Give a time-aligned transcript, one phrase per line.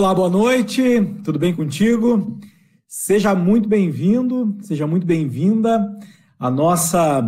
[0.00, 0.82] Olá, boa noite,
[1.22, 2.38] tudo bem contigo?
[2.88, 5.94] Seja muito bem-vindo, seja muito bem-vinda
[6.38, 7.22] à nossa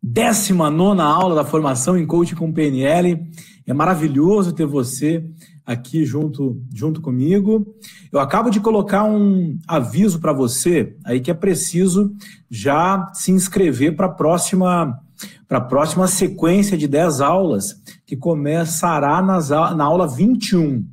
[0.00, 3.28] 19 aula da formação em coaching com PNL.
[3.66, 5.28] É maravilhoso ter você
[5.66, 7.74] aqui junto, junto comigo.
[8.12, 12.14] Eu acabo de colocar um aviso para você aí que é preciso
[12.48, 15.00] já se inscrever para a próxima
[15.48, 17.74] para a próxima sequência de 10 aulas
[18.06, 20.91] que começará nas, na aula 21.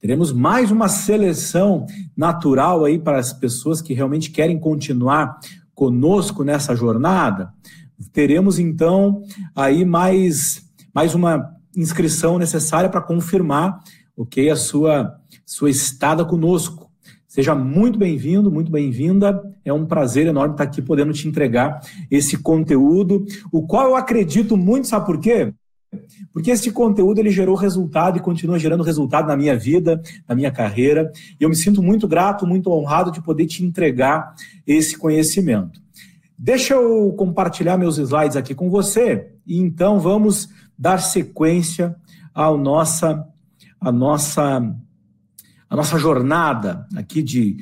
[0.00, 1.84] Teremos mais uma seleção
[2.16, 5.40] natural aí para as pessoas que realmente querem continuar
[5.74, 7.52] conosco nessa jornada.
[8.12, 9.22] Teremos então
[9.56, 10.62] aí mais,
[10.94, 13.80] mais uma inscrição necessária para confirmar,
[14.16, 16.88] ok, a sua, sua estada conosco.
[17.26, 19.42] Seja muito bem-vindo, muito bem-vinda.
[19.64, 24.56] É um prazer enorme estar aqui podendo te entregar esse conteúdo, o qual eu acredito
[24.56, 25.52] muito, sabe por quê?
[26.32, 30.50] Porque esse conteúdo ele gerou resultado e continua gerando resultado na minha vida, na minha
[30.50, 31.10] carreira.
[31.40, 34.34] E eu me sinto muito grato, muito honrado de poder te entregar
[34.66, 35.80] esse conhecimento.
[36.38, 41.96] Deixa eu compartilhar meus slides aqui com você e então vamos dar sequência
[42.32, 43.26] ao nossa
[43.80, 44.74] a nossa
[45.68, 47.56] a nossa jornada aqui de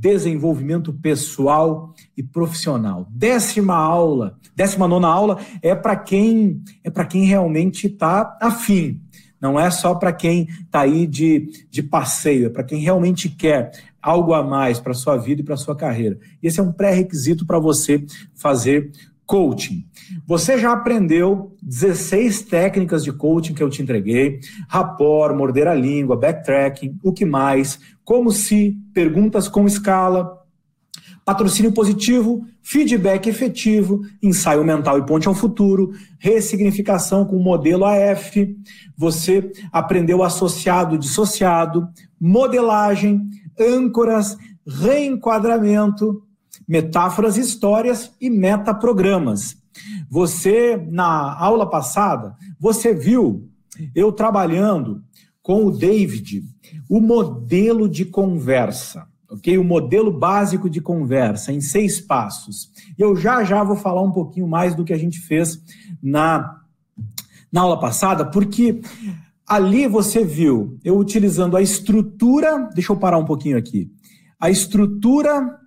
[0.00, 3.06] desenvolvimento pessoal e profissional.
[3.10, 9.02] Décima aula, décima nona aula é para quem é para quem realmente está afim.
[9.38, 13.72] Não é só para quem está aí de, de passeio, é para quem realmente quer
[14.00, 16.18] algo a mais para sua vida e para sua carreira.
[16.42, 18.04] Esse é um pré-requisito para você
[18.34, 18.90] fazer
[19.30, 19.84] coaching.
[20.26, 26.16] Você já aprendeu 16 técnicas de coaching que eu te entreguei: rapport, morder a língua,
[26.16, 30.36] backtracking, o que mais, como se, perguntas com escala,
[31.24, 38.56] patrocínio positivo, feedback efetivo, ensaio mental e ponte ao futuro, ressignificação com modelo AF.
[38.96, 41.88] Você aprendeu associado, dissociado,
[42.20, 44.36] modelagem, âncoras,
[44.66, 46.20] reenquadramento,
[46.70, 49.56] metáforas, histórias e metaprogramas.
[50.08, 53.50] Você, na aula passada, você viu
[53.92, 55.02] eu trabalhando
[55.42, 56.44] com o David
[56.88, 59.58] o modelo de conversa, ok?
[59.58, 62.70] O modelo básico de conversa em seis passos.
[62.96, 65.60] Eu já já vou falar um pouquinho mais do que a gente fez
[66.00, 66.56] na,
[67.50, 68.80] na aula passada, porque
[69.44, 72.70] ali você viu eu utilizando a estrutura.
[72.72, 73.90] Deixa eu parar um pouquinho aqui.
[74.38, 75.59] A estrutura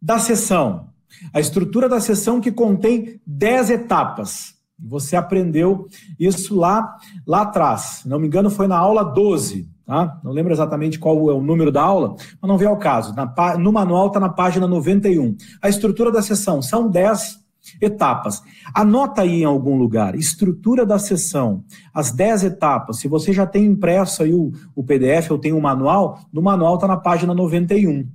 [0.00, 0.88] da sessão.
[1.32, 4.54] A estrutura da sessão que contém 10 etapas.
[4.78, 5.88] Você aprendeu
[6.18, 8.02] isso lá, lá atrás.
[8.06, 9.68] Não me engano, foi na aula 12.
[9.84, 10.20] Tá?
[10.22, 13.14] Não lembro exatamente qual é o número da aula, mas não vem ao caso.
[13.14, 15.34] Na, no manual está na página 91.
[15.62, 17.38] A estrutura da sessão são 10
[17.80, 18.42] etapas.
[18.74, 22.98] Anota aí em algum lugar, estrutura da sessão, as 10 etapas.
[22.98, 26.74] Se você já tem impresso aí o, o PDF ou tem o manual, no manual
[26.74, 28.06] está na página 91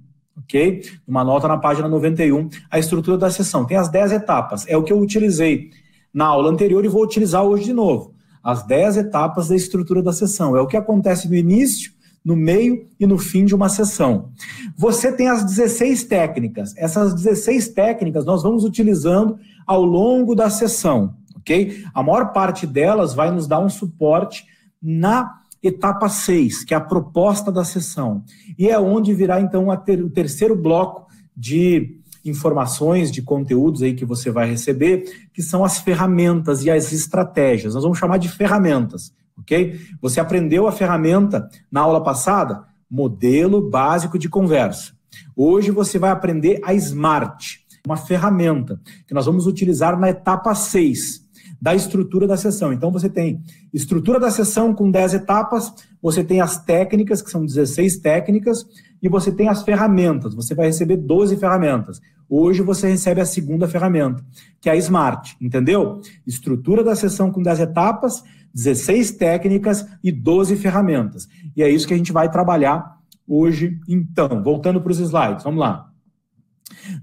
[0.44, 0.82] ok?
[1.08, 3.66] Uma nota na página 91, a estrutura da sessão.
[3.66, 5.72] Tem as 10 etapas, é o que eu utilizei
[6.14, 8.14] na aula anterior e vou utilizar hoje de novo.
[8.44, 10.56] As 10 etapas da estrutura da sessão.
[10.56, 11.92] É o que acontece no início,
[12.24, 14.30] no meio e no fim de uma sessão.
[14.78, 16.76] Você tem as 16 técnicas.
[16.78, 21.84] Essas 16 técnicas nós vamos utilizando ao longo da sessão, ok?
[21.94, 24.46] A maior parte delas vai nos dar um suporte
[24.82, 28.24] na etapa 6, que é a proposta da sessão.
[28.60, 34.06] E é onde virá, então, ter, o terceiro bloco de informações, de conteúdos aí que
[34.06, 37.74] você vai receber, que são as ferramentas e as estratégias.
[37.74, 39.80] Nós vamos chamar de ferramentas, ok?
[40.02, 42.66] Você aprendeu a ferramenta na aula passada?
[42.90, 44.94] Modelo básico de conversa.
[45.36, 51.23] Hoje você vai aprender a SMART, uma ferramenta que nós vamos utilizar na etapa 6
[51.64, 52.74] da estrutura da sessão.
[52.74, 53.42] Então, você tem
[53.74, 58.66] estrutura da sessão com 10 etapas, você tem as técnicas, que são 16 técnicas,
[59.02, 60.36] e você tem as ferramentas.
[60.36, 62.02] Você vai receber 12 ferramentas.
[62.28, 64.22] Hoje você recebe a segunda ferramenta,
[64.60, 66.02] que é a Smart, entendeu?
[66.28, 71.30] Estrutura da sessão com 10 etapas, 16 técnicas e 12 ferramentas.
[71.56, 74.44] E é isso que a gente vai trabalhar hoje, então.
[74.44, 75.90] Voltando para os slides, vamos lá.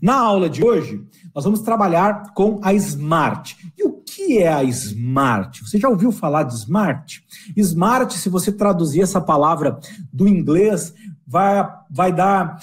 [0.03, 1.03] Na aula de hoje,
[1.35, 3.57] nós vamos trabalhar com a Smart.
[3.79, 5.65] E o que é a Smart?
[5.65, 7.25] Você já ouviu falar de Smart?
[7.57, 9.79] Smart, se você traduzir essa palavra
[10.13, 10.95] do inglês,
[11.27, 12.63] vai, vai dar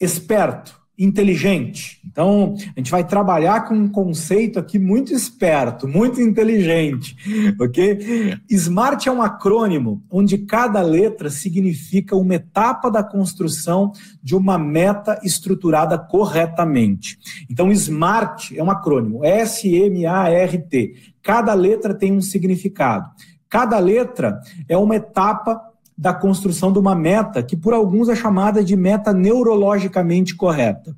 [0.00, 2.00] esperto, inteligente.
[2.04, 7.16] Então, a gente vai trabalhar com um conceito aqui muito esperto, muito inteligente,
[7.60, 8.38] ok?
[8.50, 15.20] SMART é um acrônimo onde cada letra significa uma etapa da construção de uma meta
[15.22, 17.18] estruturada corretamente.
[17.50, 20.94] Então, SMART é um acrônimo, S-M-A-R-T.
[21.22, 23.10] Cada letra tem um significado.
[23.48, 25.60] Cada letra é uma etapa
[25.96, 30.94] da construção de uma meta que por alguns é chamada de meta neurologicamente correta,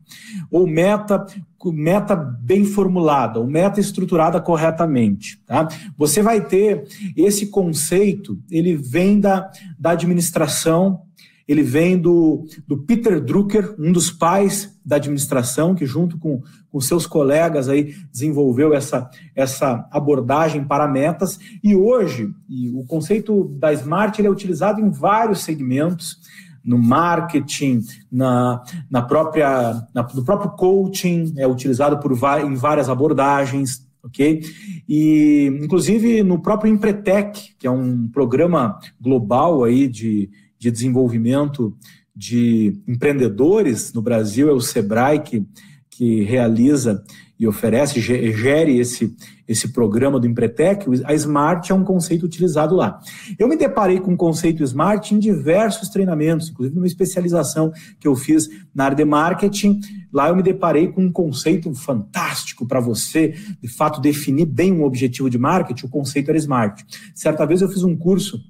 [0.51, 1.25] ou meta
[1.73, 5.41] meta bem formulada, ou meta estruturada corretamente.
[5.45, 5.67] Tá?
[5.97, 6.85] Você vai ter
[7.17, 11.03] esse conceito, ele vem da, da administração,
[11.49, 16.81] ele vem do, do Peter Drucker, um dos pais da administração, que junto com, com
[16.81, 21.41] seus colegas aí desenvolveu essa, essa abordagem para metas.
[21.65, 26.19] E hoje, e o conceito da Smart ele é utilizado em vários segmentos,
[26.63, 27.81] no marketing,
[28.13, 32.13] na, na própria, na, no próprio coaching, é utilizado por,
[32.45, 34.43] em várias abordagens, ok?
[34.87, 40.29] E, inclusive, no próprio Empretec, que é um programa global aí de,
[40.59, 41.77] de desenvolvimento
[42.15, 45.47] de empreendedores no Brasil, é o SEBRAE que,
[45.89, 47.05] que realiza
[47.39, 49.15] e oferece, gere esse,
[49.47, 53.01] esse programa do Empretec, a Smart é um conceito utilizado lá.
[53.39, 57.71] Eu me deparei com o conceito Smart em diversos treinamentos, inclusive numa especialização
[58.01, 59.79] que eu fiz na área de marketing.
[60.13, 64.83] Lá eu me deparei com um conceito fantástico para você, de fato, definir bem um
[64.83, 65.87] objetivo de marketing.
[65.87, 66.85] O conceito era Smart.
[67.15, 68.41] Certa vez eu fiz um curso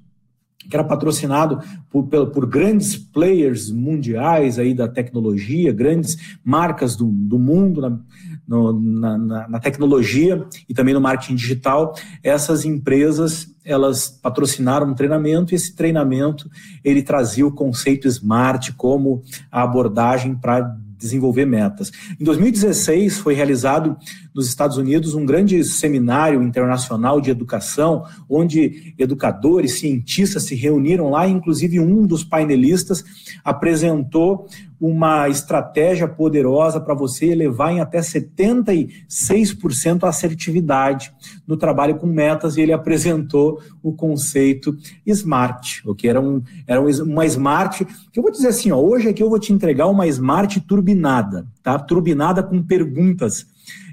[0.69, 7.39] que era patrocinado por, por, grandes players mundiais aí da tecnologia, grandes marcas do, do
[7.39, 7.99] mundo na,
[8.47, 11.95] no, na, na, tecnologia e também no marketing digital.
[12.23, 16.49] Essas empresas elas patrocinaram um treinamento e esse treinamento
[16.83, 21.91] ele trazia o conceito Smart como a abordagem para desenvolver metas.
[22.19, 23.97] Em 2016 foi realizado
[24.35, 31.27] nos Estados Unidos um grande seminário internacional de educação, onde educadores, cientistas se reuniram lá,
[31.27, 33.03] inclusive um dos painelistas
[33.43, 34.47] apresentou
[34.79, 41.11] uma estratégia poderosa para você elevar em até 76% a assertividade
[41.45, 46.81] no trabalho com metas e ele apresentou o conceito SMART, o que era, um, era
[46.81, 50.07] uma SMART, que eu vou dizer assim, ó, hoje aqui eu vou te entregar uma
[50.07, 51.77] SMART turbinada, tá?
[51.77, 53.45] Turbinada com perguntas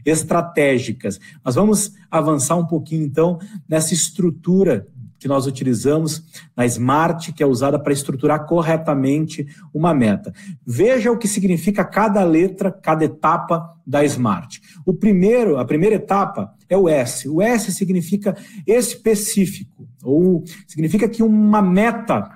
[0.05, 1.19] estratégicas.
[1.43, 4.87] Mas vamos avançar um pouquinho então nessa estrutura
[5.19, 6.23] que nós utilizamos
[6.57, 10.33] na Smart, que é usada para estruturar corretamente uma meta.
[10.67, 14.61] Veja o que significa cada letra, cada etapa da Smart.
[14.85, 17.29] O primeiro, a primeira etapa é o S.
[17.29, 18.37] O S significa
[18.67, 22.29] específico, ou significa que uma meta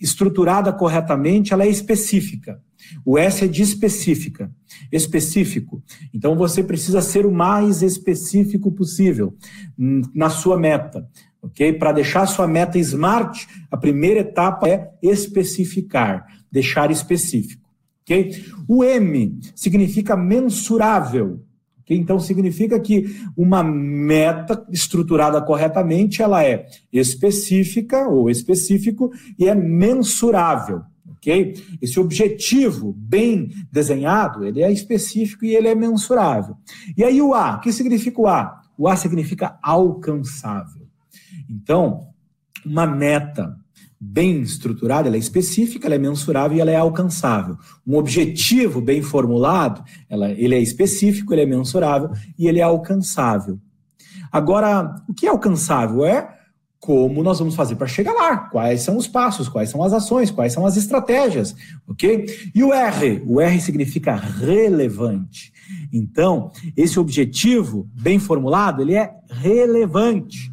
[0.00, 2.60] estruturada corretamente, ela é específica.
[3.04, 4.50] O S é de específica,
[4.92, 5.82] específico.
[6.12, 9.34] Então você precisa ser o mais específico possível
[9.78, 11.08] hum, na sua meta,
[11.46, 11.72] ok?
[11.74, 17.68] Para deixar sua meta smart, a primeira etapa é especificar, deixar específico,
[18.02, 18.44] ok?
[18.68, 21.40] O M significa mensurável.
[21.80, 21.96] Okay?
[21.96, 30.82] Então significa que uma meta estruturada corretamente, ela é específica ou específico e é mensurável
[31.26, 31.54] ok?
[31.82, 36.56] Esse objetivo bem desenhado, ele é específico e ele é mensurável.
[36.96, 38.62] E aí o A, o que significa o A?
[38.78, 40.85] O A significa alcançável.
[41.48, 42.08] Então,
[42.64, 43.56] uma meta
[43.98, 47.56] bem estruturada, ela é específica, ela é mensurável e ela é alcançável.
[47.86, 53.58] Um objetivo bem formulado, ela, ele é específico, ele é mensurável e ele é alcançável.
[54.30, 56.04] Agora, o que é alcançável?
[56.04, 56.36] É
[56.78, 60.30] como nós vamos fazer para chegar lá, quais são os passos, quais são as ações,
[60.30, 61.56] quais são as estratégias,
[61.88, 62.26] ok?
[62.54, 65.52] E o R, o R significa relevante.
[65.92, 70.52] Então, esse objetivo bem formulado, ele é relevante.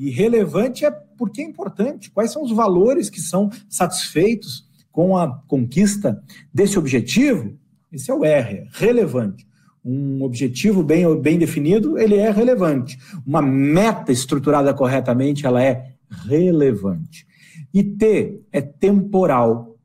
[0.00, 2.10] E relevante é porque é importante.
[2.10, 7.58] Quais são os valores que são satisfeitos com a conquista desse objetivo?
[7.92, 9.46] Esse é o R, relevante
[9.84, 12.98] um objetivo bem, bem definido, ele é relevante.
[13.26, 15.94] Uma meta estruturada corretamente, ela é
[16.26, 17.26] relevante.
[17.72, 19.76] E T é temporal.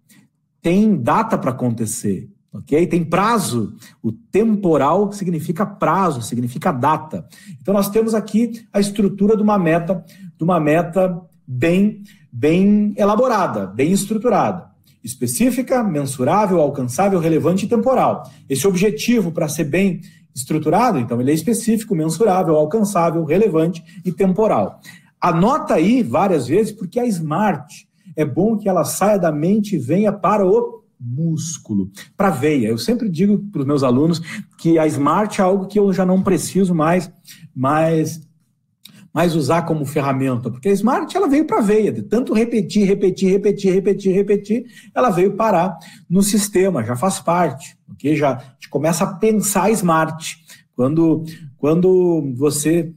[0.62, 2.88] Tem data para acontecer, ok?
[2.88, 3.74] Tem prazo.
[4.02, 7.28] O temporal significa prazo, significa data.
[7.62, 10.04] Então nós temos aqui a estrutura de uma meta,
[10.38, 18.24] de uma meta bem, bem elaborada, bem estruturada específica, mensurável, alcançável, relevante e temporal.
[18.50, 20.02] Esse objetivo, para ser bem
[20.34, 24.82] estruturado, então, ele é específico, mensurável, alcançável, relevante e temporal.
[25.22, 27.70] Anota aí várias vezes, porque a SMART
[28.16, 32.68] é bom que ela saia da mente e venha para o músculo, para veia.
[32.68, 34.20] Eu sempre digo para os meus alunos
[34.58, 37.12] que a SMART é algo que eu já não preciso mais,
[37.56, 38.26] mas
[39.16, 43.32] mais usar como ferramenta, porque a Smart ela veio para veia, de tanto repetir, repetir,
[43.32, 45.78] repetir, repetir, repetir, ela veio parar
[46.10, 48.14] no sistema, já faz parte, ok?
[48.14, 50.38] Já a gente começa a pensar Smart.
[50.76, 51.24] Quando,
[51.58, 52.94] quando você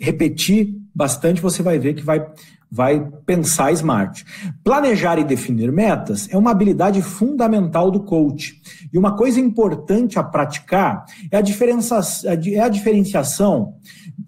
[0.00, 2.26] repetir bastante, você vai ver que vai,
[2.70, 4.24] vai pensar smart.
[4.64, 8.60] Planejar e definir metas é uma habilidade fundamental do coach.
[8.92, 13.74] E uma coisa importante a praticar é a, diferença, é a diferenciação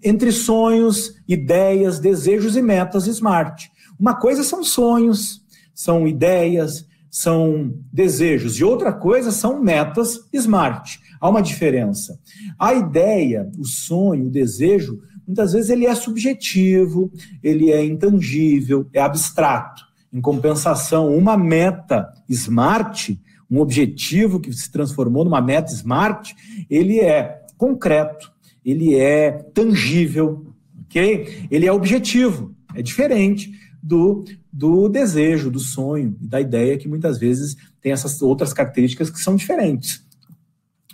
[0.03, 3.71] entre sonhos, ideias, desejos e metas smart.
[3.99, 5.41] Uma coisa são sonhos,
[5.73, 10.99] são ideias, são desejos, e outra coisa são metas smart.
[11.21, 12.19] Há uma diferença.
[12.59, 17.11] A ideia, o sonho, o desejo, muitas vezes ele é subjetivo,
[17.41, 19.83] ele é intangível, é abstrato.
[20.11, 26.35] Em compensação, uma meta smart, um objetivo que se transformou numa meta smart,
[26.69, 28.31] ele é concreto,
[28.63, 30.53] ele é tangível,
[30.85, 31.47] ok?
[31.49, 33.51] Ele é objetivo, é diferente
[33.81, 39.19] do, do desejo, do sonho da ideia que muitas vezes tem essas outras características que
[39.19, 40.02] são diferentes.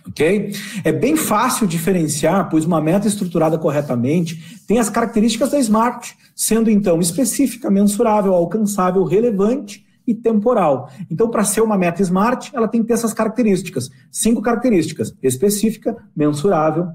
[0.06, 0.52] Ok?
[0.82, 6.70] É bem fácil diferenciar, pois uma meta estruturada corretamente tem as características da SMART, sendo
[6.70, 10.90] então específica, mensurável, alcançável, relevante e temporal.
[11.10, 13.90] Então, para ser uma meta SMART, ela tem que ter essas características.
[14.10, 16.88] Cinco características: específica, mensurável,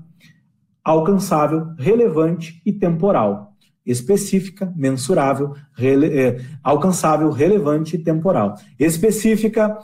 [0.84, 3.55] alcançável, relevante e temporal.
[3.86, 8.56] Específica, mensurável, rele é, alcançável, relevante e temporal.
[8.80, 9.78] Específica,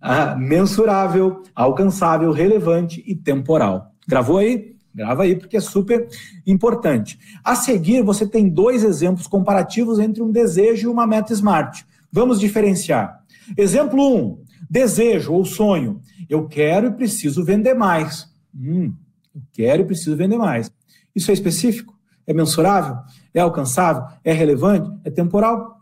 [0.00, 3.92] ah, mensurável, alcançável, relevante e temporal.
[4.08, 4.74] Gravou aí?
[4.94, 6.06] Grava aí, porque é super
[6.46, 7.18] importante.
[7.42, 11.84] A seguir, você tem dois exemplos comparativos entre um desejo e uma meta smart.
[12.12, 13.20] Vamos diferenciar.
[13.56, 14.38] Exemplo 1, um,
[14.70, 16.00] desejo ou sonho.
[16.28, 18.28] Eu quero e preciso vender mais.
[18.54, 18.94] Hum,
[19.34, 20.70] eu quero e preciso vender mais.
[21.14, 21.93] Isso é específico?
[22.26, 22.96] É mensurável?
[23.32, 24.04] É alcançável?
[24.24, 24.90] É relevante?
[25.04, 25.74] É temporal?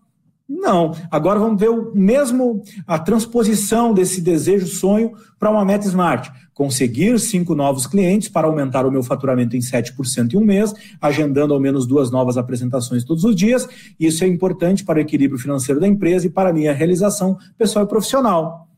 [0.49, 0.95] Não.
[1.11, 6.31] Agora vamos ver o mesmo a transposição desse desejo sonho para uma meta smart.
[6.53, 11.55] Conseguir cinco novos clientes para aumentar o meu faturamento em 7% em um mês, agendando
[11.55, 13.67] ao menos duas novas apresentações todos os dias.
[13.99, 17.87] Isso é importante para o equilíbrio financeiro da empresa e para a minha realização pessoal
[17.87, 18.69] e profissional.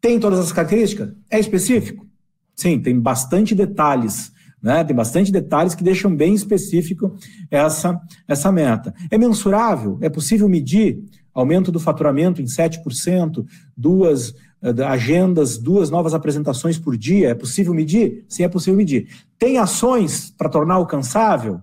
[0.00, 1.12] Tem todas as características?
[1.28, 2.06] É específico?
[2.54, 4.32] Sim, tem bastante detalhes.
[4.62, 4.82] Né?
[4.84, 7.14] Tem bastante detalhes que deixam bem específico
[7.50, 8.92] essa, essa meta.
[9.10, 9.98] É mensurável?
[10.00, 13.46] É possível medir aumento do faturamento em 7%,
[13.76, 17.30] duas uh, agendas, duas novas apresentações por dia?
[17.30, 18.24] É possível medir?
[18.28, 19.08] Sim, é possível medir.
[19.38, 21.60] Tem ações para tornar alcançável?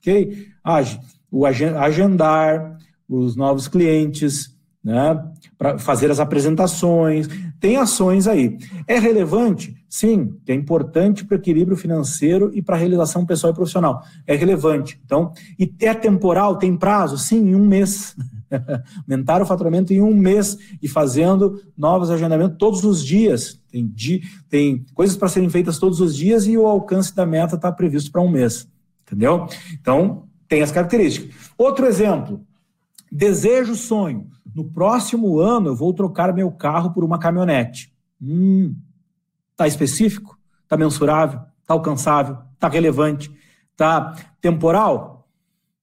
[0.00, 0.48] Ok?
[1.30, 5.22] o agendar os novos clientes, né?
[5.56, 7.28] para fazer as apresentações,
[7.60, 8.56] tem ações aí.
[8.86, 9.76] É relevante?
[9.88, 14.02] Sim, é importante para o equilíbrio financeiro e para a realização pessoal e profissional.
[14.26, 15.00] É relevante.
[15.04, 17.18] Então, e é temporal, tem prazo?
[17.18, 18.14] Sim, em um mês.
[19.08, 23.60] Aumentar o faturamento em um mês e fazendo novos agendamentos todos os dias.
[23.70, 27.56] Tem, di, tem coisas para serem feitas todos os dias e o alcance da meta
[27.56, 28.68] está previsto para um mês.
[29.06, 29.46] Entendeu?
[29.72, 31.34] Então, tem as características.
[31.56, 32.40] Outro exemplo:
[33.10, 37.92] desejo, sonho no próximo ano eu vou trocar meu carro por uma caminhonete.
[38.20, 38.74] Hum,
[39.56, 40.36] tá específico?
[40.66, 41.38] Tá mensurável?
[41.64, 42.38] Tá alcançável?
[42.58, 43.30] Tá relevante?
[43.76, 45.28] Tá temporal?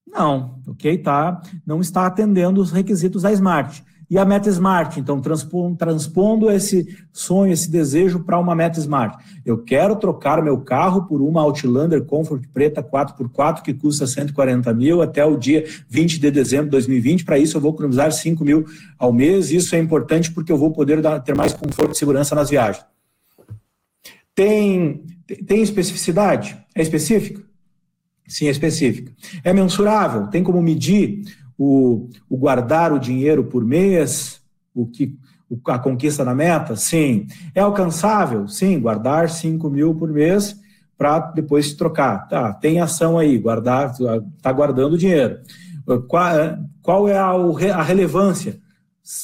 [0.06, 0.98] Não, ok?
[0.98, 3.82] Tá, não está atendendo os requisitos da Smart.
[4.10, 9.18] E a meta smart, então, transpondo, esse sonho, esse desejo para uma meta smart.
[9.44, 15.02] Eu quero trocar meu carro por uma Outlander Comfort preta 4x4 que custa 140 mil
[15.02, 17.26] até o dia 20 de dezembro de 2020.
[17.26, 18.66] Para isso, eu vou economizar 5 mil
[18.98, 19.52] ao mês.
[19.52, 22.86] Isso é importante porque eu vou poder dar, ter mais conforto e segurança nas viagens.
[24.36, 25.04] Tem,
[25.48, 26.58] tem especificidade?
[26.76, 27.42] É específica?
[28.28, 29.12] Sim, é específica.
[29.44, 30.28] É mensurável?
[30.28, 31.24] Tem como medir?
[31.58, 34.42] O, o guardar o dinheiro por mês,
[34.74, 35.18] o que
[35.68, 36.76] a conquista da meta?
[36.76, 37.28] Sim.
[37.54, 38.48] É alcançável?
[38.48, 40.60] Sim, guardar 5 mil por mês
[40.98, 42.28] para depois trocar.
[42.28, 43.94] Tá, tem ação aí, guardar,
[44.38, 45.40] está guardando dinheiro.
[46.08, 46.24] Qual,
[46.82, 47.32] qual é a,
[47.76, 48.60] a, relevância?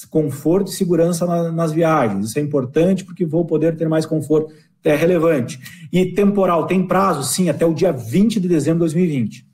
[0.09, 2.27] Conforto e segurança na, nas viagens.
[2.27, 4.53] Isso é importante porque vou poder ter mais conforto.
[4.83, 5.59] É relevante.
[5.91, 7.23] E temporal, tem prazo?
[7.23, 9.45] Sim, até o dia 20 de dezembro de 2020.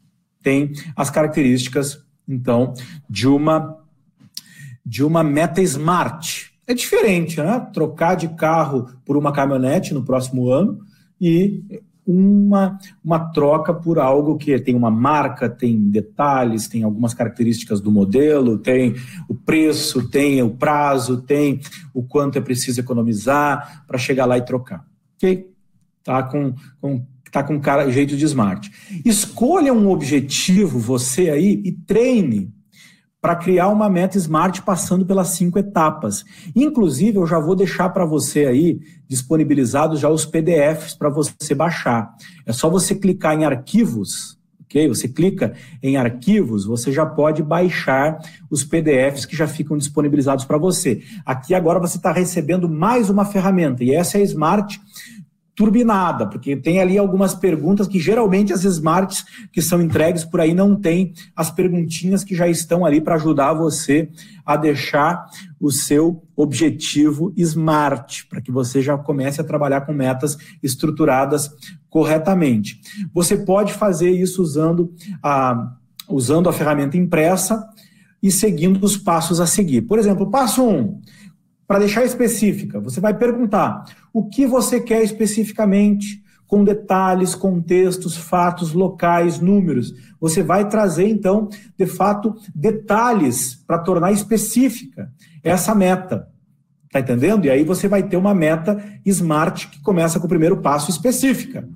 [0.42, 2.74] Tem as características então,
[3.10, 3.78] de uma
[4.86, 6.54] de uma meta smart.
[6.66, 7.60] É diferente, né?
[7.74, 10.80] Trocar de carro por uma caminhonete no próximo ano
[11.20, 11.62] e
[12.08, 17.92] uma, uma troca por algo que tem uma marca, tem detalhes, tem algumas características do
[17.92, 18.96] modelo, tem
[19.28, 21.60] o preço, tem o prazo, tem
[21.94, 24.86] o quanto é preciso economizar para chegar lá e trocar.
[25.18, 25.52] Ok?
[26.02, 28.72] Tá com, com está com cara, jeito de smart.
[29.06, 32.52] Escolha um objetivo, você aí, e treine
[33.22, 36.24] para criar uma meta smart passando pelas cinco etapas.
[36.56, 42.10] Inclusive, eu já vou deixar para você aí disponibilizados já os PDFs para você baixar.
[42.46, 44.88] É só você clicar em arquivos, ok?
[44.88, 48.18] Você clica em arquivos, você já pode baixar
[48.50, 51.02] os PDFs que já ficam disponibilizados para você.
[51.26, 54.80] Aqui agora você está recebendo mais uma ferramenta, e essa é a Smart
[55.58, 60.54] turbinada, porque tem ali algumas perguntas que geralmente as smarts que são entregues por aí
[60.54, 64.08] não tem as perguntinhas que já estão ali para ajudar você
[64.46, 65.26] a deixar
[65.60, 71.50] o seu objetivo smart, para que você já comece a trabalhar com metas estruturadas
[71.90, 72.80] corretamente.
[73.12, 75.74] Você pode fazer isso usando a,
[76.08, 77.68] usando a ferramenta impressa
[78.22, 79.82] e seguindo os passos a seguir.
[79.82, 80.70] Por exemplo, passo 1.
[80.70, 81.02] Um,
[81.68, 83.84] para deixar específica, você vai perguntar
[84.14, 89.94] o que você quer especificamente, com detalhes, contextos, fatos, locais, números.
[90.20, 95.12] Você vai trazer, então, de fato, detalhes para tornar específica
[95.44, 96.30] essa meta.
[96.90, 97.46] Tá entendendo?
[97.46, 101.68] E aí você vai ter uma meta smart que começa com o primeiro passo específica.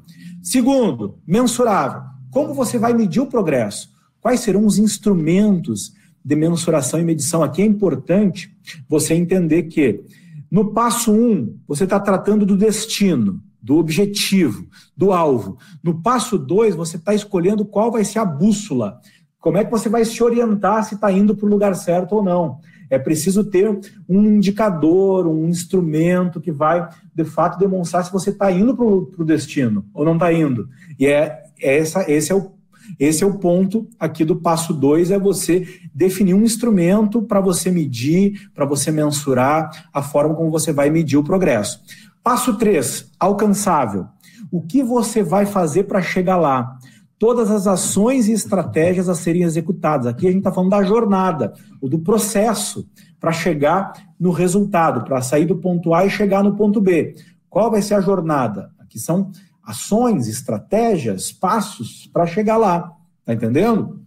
[0.41, 2.03] Segundo, mensurável.
[2.31, 3.89] Como você vai medir o progresso?
[4.21, 7.43] Quais serão os instrumentos de mensuração e medição.
[7.43, 8.55] Aqui é importante
[8.87, 10.03] você entender que
[10.49, 15.57] no passo 1, um, você está tratando do destino, do objetivo, do alvo.
[15.81, 18.99] No passo 2, você está escolhendo qual vai ser a bússola.
[19.39, 22.23] Como é que você vai se orientar se está indo para o lugar certo ou
[22.23, 22.59] não.
[22.89, 28.51] É preciso ter um indicador, um instrumento que vai, de fato, demonstrar se você está
[28.51, 30.67] indo para o destino ou não está indo.
[30.99, 32.51] E é, é essa, esse é o
[32.99, 37.71] esse é o ponto aqui do passo 2, é você definir um instrumento para você
[37.71, 41.81] medir, para você mensurar a forma como você vai medir o progresso.
[42.23, 44.05] Passo 3, alcançável.
[44.51, 46.77] O que você vai fazer para chegar lá?
[47.17, 50.07] Todas as ações e estratégias a serem executadas.
[50.07, 52.87] Aqui a gente está falando da jornada, ou do processo
[53.19, 57.15] para chegar no resultado, para sair do ponto A e chegar no ponto B.
[57.49, 58.71] Qual vai ser a jornada?
[58.79, 59.31] Aqui são
[59.63, 62.91] ações, estratégias, passos para chegar lá.
[63.25, 64.01] Tá entendendo?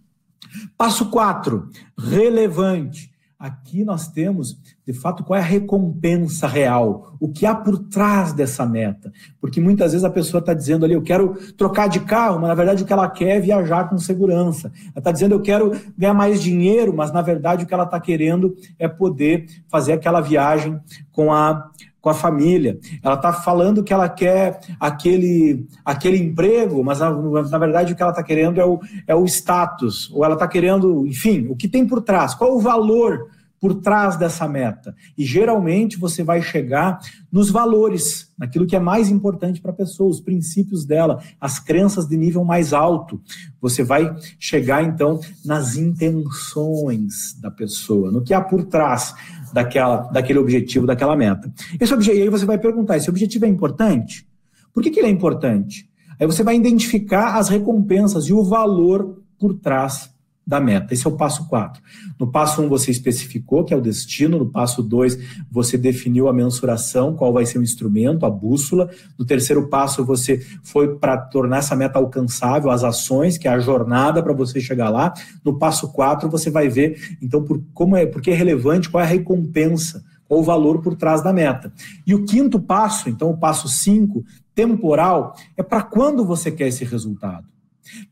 [0.77, 3.13] Passo 4, relevante.
[3.37, 4.57] Aqui nós temos,
[4.87, 9.11] de fato, qual é a recompensa real, o que há por trás dessa meta.
[9.41, 12.55] Porque muitas vezes a pessoa está dizendo ali, eu quero trocar de carro, mas na
[12.55, 14.71] verdade o que ela quer é viajar com segurança.
[14.85, 17.99] Ela está dizendo, eu quero ganhar mais dinheiro, mas na verdade o que ela está
[17.99, 20.79] querendo é poder fazer aquela viagem
[21.11, 21.69] com a
[22.05, 22.77] com a família.
[23.01, 28.01] Ela está falando que ela quer aquele, aquele emprego, mas na, na verdade o que
[28.03, 31.67] ela está querendo é o, é o status, ou ela está querendo, enfim, o que
[31.67, 33.27] tem por trás, qual o valor
[33.59, 34.95] por trás dessa meta.
[35.17, 36.99] E geralmente você vai chegar
[37.31, 42.07] nos valores, naquilo que é mais importante para a pessoa, os princípios dela, as crenças
[42.07, 43.19] de nível mais alto.
[43.59, 49.15] Você vai chegar então nas intenções da pessoa, no que há por trás
[49.55, 51.49] daquela, daquele objetivo, daquela meta.
[51.79, 54.27] Esse objetivo, aí você vai perguntar: esse objetivo é importante?
[54.73, 55.89] Por que, que ele é importante?
[56.19, 60.13] Aí você vai identificar as recompensas e o valor por trás
[60.45, 60.93] da meta.
[60.93, 61.81] Esse é o passo 4.
[62.19, 64.37] No passo 1, um, você especificou que é o destino.
[64.37, 65.17] No passo 2,
[65.51, 68.89] você definiu a mensuração, qual vai ser o instrumento, a bússola.
[69.17, 73.59] No terceiro passo, você foi para tornar essa meta alcançável, as ações, que é a
[73.59, 75.13] jornada para você chegar lá.
[75.43, 79.05] No passo 4, você vai ver, então, por, como é, porque é relevante, qual é
[79.05, 81.73] a recompensa, qual o valor por trás da meta.
[82.05, 86.85] E o quinto passo, então, o passo 5, temporal, é para quando você quer esse
[86.85, 87.54] resultado.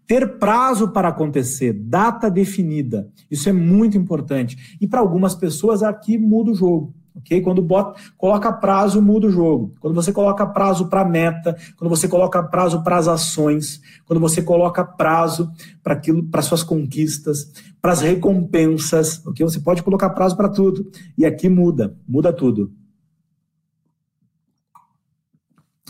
[0.06, 4.78] Ter prazo para acontecer, data definida, isso é muito importante.
[4.80, 6.94] E para algumas pessoas aqui muda o jogo.
[7.16, 7.42] ok?
[7.42, 9.74] Quando bota, coloca prazo, muda o jogo.
[9.80, 14.42] Quando você coloca prazo para meta, quando você coloca prazo para as ações, quando você
[14.42, 19.46] coloca prazo para aquilo, para suas conquistas, para as recompensas, ok?
[19.46, 20.90] Você pode colocar prazo para tudo.
[21.18, 22.72] E aqui muda, muda tudo.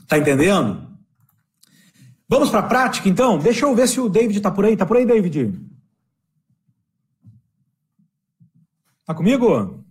[0.07, 0.92] Tá entendendo?
[2.27, 3.37] Vamos para a prática, então?
[3.37, 4.73] Deixa eu ver se o David está por aí.
[4.73, 5.53] Está por aí, David?
[9.01, 9.83] Está comigo?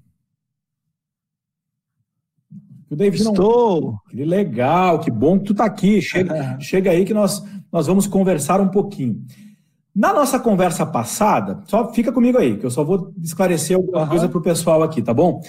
[2.90, 3.80] O David Estou.
[3.80, 3.98] Não...
[4.10, 6.00] Que legal, que bom que tu está aqui.
[6.00, 9.24] Chega, chega aí que nós, nós vamos conversar um pouquinho.
[9.94, 14.08] Na nossa conversa passada, só fica comigo aí, que eu só vou esclarecer alguma uhum.
[14.08, 15.42] coisa para o pessoal aqui, tá bom?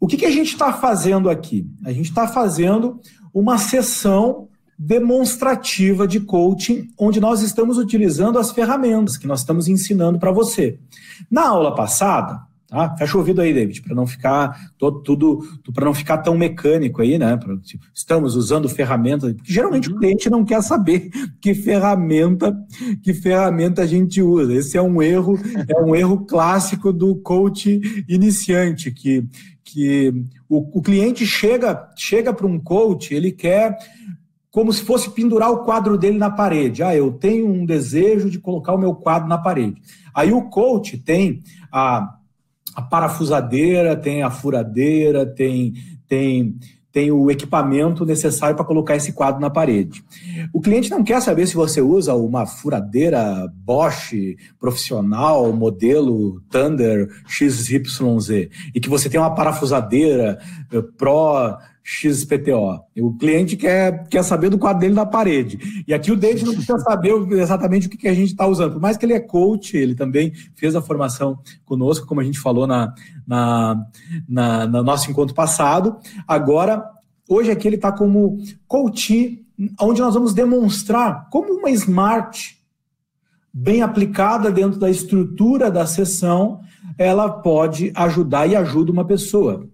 [0.00, 1.66] O que, que a gente está fazendo aqui?
[1.84, 3.00] A gente está fazendo
[3.32, 4.48] uma sessão
[4.78, 10.78] demonstrativa de coaching, onde nós estamos utilizando as ferramentas que nós estamos ensinando para você.
[11.30, 12.94] Na aula passada, tá?
[12.96, 15.40] Fecha o ouvido aí, David, para não ficar todo, tudo,
[15.72, 17.36] para não ficar tão mecânico aí, né?
[17.36, 19.96] Pra, tipo, estamos usando ferramentas, porque geralmente uhum.
[19.96, 21.10] o cliente não quer saber
[21.40, 22.54] que ferramenta,
[23.02, 24.52] que ferramenta a gente usa.
[24.52, 29.24] Esse é um erro, é um erro clássico do coach iniciante, que
[29.68, 30.12] que
[30.48, 33.76] o, o cliente chega chega para um coach, ele quer
[34.56, 36.82] como se fosse pendurar o quadro dele na parede.
[36.82, 39.82] Ah, eu tenho um desejo de colocar o meu quadro na parede.
[40.14, 42.14] Aí o coach tem a,
[42.74, 45.74] a parafusadeira, tem a furadeira, tem,
[46.08, 46.56] tem
[46.90, 50.02] tem o equipamento necessário para colocar esse quadro na parede.
[50.50, 54.14] O cliente não quer saber se você usa uma furadeira Bosch
[54.58, 60.38] profissional, modelo Thunder XYZ, e que você tem uma parafusadeira
[60.72, 62.80] eh, Pro XPTO.
[62.98, 65.84] O cliente quer, quer saber do quadro dele na parede.
[65.86, 68.72] E aqui o David não precisa saber exatamente o que, que a gente está usando.
[68.72, 72.40] Por mais que ele é coach, ele também fez a formação conosco, como a gente
[72.40, 72.92] falou na,
[73.24, 73.86] na,
[74.28, 75.96] na, no nosso encontro passado.
[76.26, 76.84] Agora,
[77.28, 79.46] hoje aqui ele está como coach,
[79.80, 82.60] onde nós vamos demonstrar como uma smart
[83.54, 86.60] bem aplicada dentro da estrutura da sessão,
[86.98, 89.68] ela pode ajudar e ajuda uma pessoa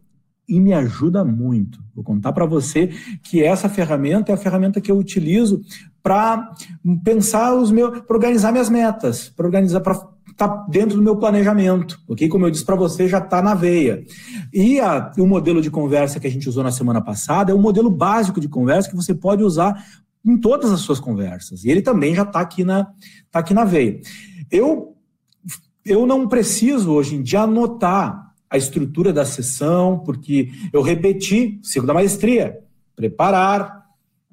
[0.53, 1.83] e me ajuda muito.
[1.95, 2.89] Vou contar para você
[3.23, 5.63] que essa ferramenta é a ferramenta que eu utilizo
[6.03, 6.53] para
[7.03, 9.95] pensar os meus, para organizar minhas metas, para organizar, para
[10.31, 12.29] estar tá dentro do meu planejamento, ok?
[12.29, 14.05] Como eu disse para você, já está na veia.
[14.53, 17.61] E a, o modelo de conversa que a gente usou na semana passada é um
[17.61, 19.83] modelo básico de conversa que você pode usar
[20.23, 21.65] em todas as suas conversas.
[21.65, 22.89] E ele também já está aqui na,
[23.31, 23.99] tá aqui na veia.
[24.51, 24.95] Eu,
[25.83, 31.87] eu não preciso hoje em dia anotar a estrutura da sessão, porque eu repeti, ciclo
[31.87, 32.59] da maestria,
[32.95, 33.87] preparar,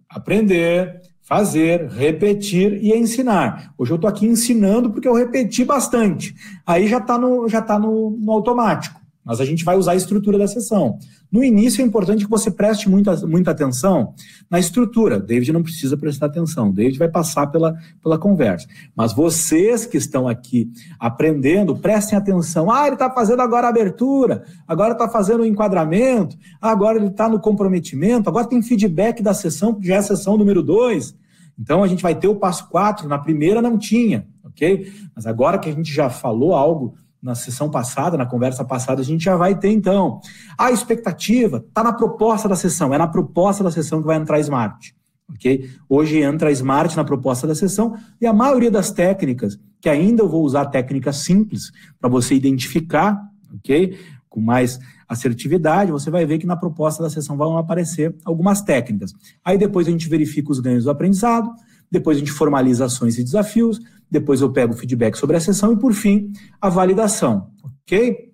[0.09, 3.73] aprender, fazer, repetir e ensinar.
[3.77, 6.35] Hoje eu estou aqui ensinando porque eu repeti bastante.
[6.67, 8.98] Aí já está no, já tá no, no automático
[9.29, 10.97] mas a gente vai usar a estrutura da sessão.
[11.31, 14.15] No início é importante que você preste muita, muita atenção
[14.49, 15.19] na estrutura.
[15.19, 18.67] David não precisa prestar atenção, David vai passar pela, pela conversa.
[18.95, 22.71] Mas vocês que estão aqui aprendendo, prestem atenção.
[22.71, 27.29] Ah, ele está fazendo agora a abertura, agora está fazendo o enquadramento, agora ele está
[27.29, 31.15] no comprometimento, agora tem feedback da sessão, que já é a sessão número 2.
[31.59, 34.91] Então a gente vai ter o passo 4, na primeira não tinha, ok?
[35.15, 39.03] Mas agora que a gente já falou algo na sessão passada, na conversa passada, a
[39.03, 40.19] gente já vai ter então.
[40.57, 44.39] A expectativa está na proposta da sessão, é na proposta da sessão que vai entrar
[44.39, 44.95] Smart.
[45.33, 45.69] ok?
[45.87, 50.29] Hoje entra Smart na proposta da sessão e a maioria das técnicas, que ainda eu
[50.29, 53.19] vou usar técnicas simples para você identificar,
[53.53, 53.97] ok?
[54.29, 59.11] Com mais assertividade, você vai ver que na proposta da sessão vão aparecer algumas técnicas.
[59.43, 61.49] Aí depois a gente verifica os ganhos do aprendizado,
[61.91, 65.73] depois a gente formaliza ações e desafios, depois eu pego o feedback sobre a sessão
[65.73, 67.51] e, por fim, a validação,
[67.83, 68.29] ok?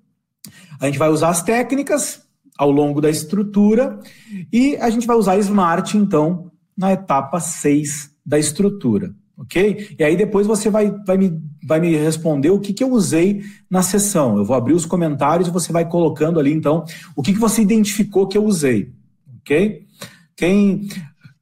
[0.79, 2.21] A gente vai usar as técnicas
[2.57, 3.99] ao longo da estrutura
[4.51, 9.95] e a gente vai usar Smart, então, na etapa 6 da estrutura, ok?
[9.97, 13.43] E aí depois você vai, vai, me, vai me responder o que, que eu usei
[13.69, 14.37] na sessão.
[14.37, 16.85] Eu vou abrir os comentários e você vai colocando ali, então,
[17.15, 18.91] o que, que você identificou que eu usei,
[19.41, 19.85] ok?
[20.35, 20.87] Quem,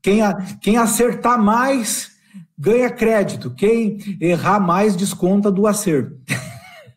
[0.02, 0.20] quem,
[0.62, 2.13] quem acertar mais
[2.58, 3.52] ganha crédito.
[3.52, 6.18] Quem errar mais desconta do acerto.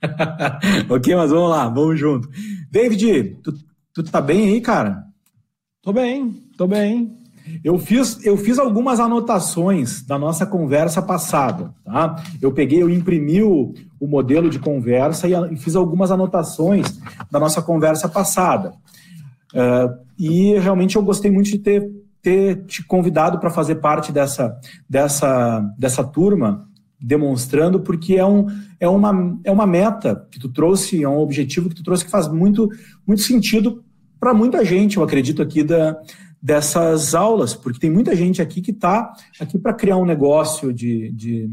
[0.89, 2.29] ok, mas vamos lá, vamos junto.
[2.71, 3.53] David, tu,
[3.95, 5.05] tu tá bem aí, cara?
[5.83, 7.17] Tô bem, tô bem.
[7.63, 12.21] Eu fiz, eu fiz algumas anotações da nossa conversa passada, tá?
[12.43, 16.99] Eu peguei, eu imprimi o, o modelo de conversa e, e, fiz algumas anotações
[17.31, 18.73] da nossa conversa passada.
[19.55, 21.89] Uh, e realmente eu gostei muito de ter
[22.27, 24.59] ter te convidado para fazer parte dessa,
[24.91, 26.69] dessa, dessa turma,
[27.01, 28.47] demonstrando, porque é, um,
[28.81, 32.11] é, uma, é uma meta que tu trouxe, é um objetivo que tu trouxe que
[32.11, 32.69] faz muito,
[33.07, 33.85] muito sentido
[34.19, 35.97] para muita gente, eu acredito, aqui da,
[36.43, 41.13] dessas aulas, porque tem muita gente aqui que está aqui para criar um negócio de,
[41.13, 41.49] de,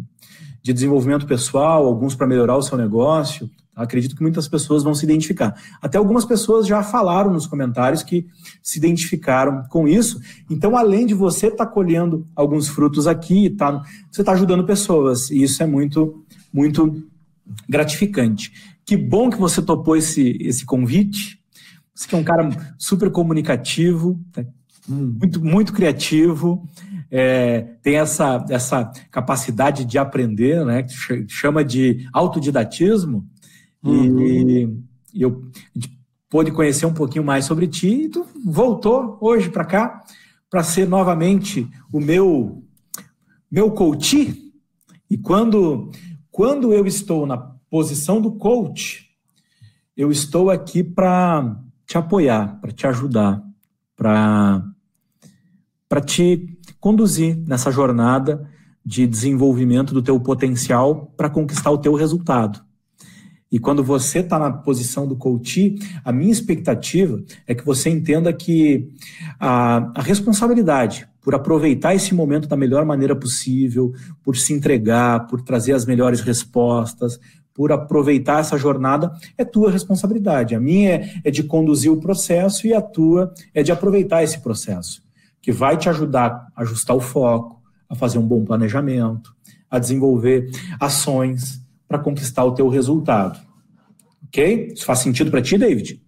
[0.59, 5.03] de desenvolvimento pessoal, alguns para melhorar o seu negócio, Acredito que muitas pessoas vão se
[5.03, 5.55] identificar.
[5.81, 8.27] Até algumas pessoas já falaram nos comentários que
[8.61, 10.19] se identificaram com isso.
[10.49, 13.81] Então, além de você estar tá colhendo alguns frutos aqui, tá,
[14.11, 15.31] você está ajudando pessoas.
[15.31, 17.03] E isso é muito, muito
[17.67, 18.51] gratificante.
[18.85, 21.39] Que bom que você topou esse, esse convite.
[21.95, 24.45] Você que é um cara super comunicativo, tá?
[24.87, 26.67] muito, muito criativo.
[27.09, 30.93] É, tem essa, essa capacidade de aprender, né, que
[31.27, 33.25] chama de autodidatismo,
[33.83, 34.21] Uhum.
[34.21, 39.17] E, e eu, a gente pôde conhecer um pouquinho mais sobre ti e tu voltou
[39.21, 40.03] hoje para cá
[40.49, 42.63] para ser novamente o meu
[43.51, 44.51] meu coach.
[45.09, 45.91] E quando
[46.31, 47.37] quando eu estou na
[47.69, 49.09] posição do coach,
[49.95, 53.43] eu estou aqui para te apoiar, para te ajudar,
[53.95, 54.63] para
[55.87, 58.49] para te conduzir nessa jornada
[58.83, 62.63] de desenvolvimento do teu potencial para conquistar o teu resultado.
[63.53, 68.33] E quando você está na posição do coach, a minha expectativa é que você entenda
[68.33, 68.89] que
[69.39, 75.39] a, a responsabilidade por aproveitar esse momento da melhor maneira possível, por se entregar, por
[75.43, 77.19] trazer as melhores respostas,
[77.53, 80.55] por aproveitar essa jornada, é tua responsabilidade.
[80.55, 84.39] A minha é, é de conduzir o processo e a tua é de aproveitar esse
[84.39, 85.03] processo,
[85.39, 89.31] que vai te ajudar a ajustar o foco, a fazer um bom planejamento,
[89.69, 91.62] a desenvolver ações
[91.93, 93.39] para conquistar o teu resultado.
[94.27, 94.71] Ok?
[94.73, 96.01] Isso faz sentido para ti, David?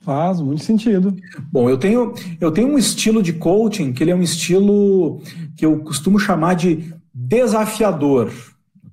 [0.00, 1.14] Faz muito sentido.
[1.52, 5.20] Bom, eu tenho, eu tenho um estilo de coaching que ele é um estilo
[5.56, 8.32] que eu costumo chamar de desafiador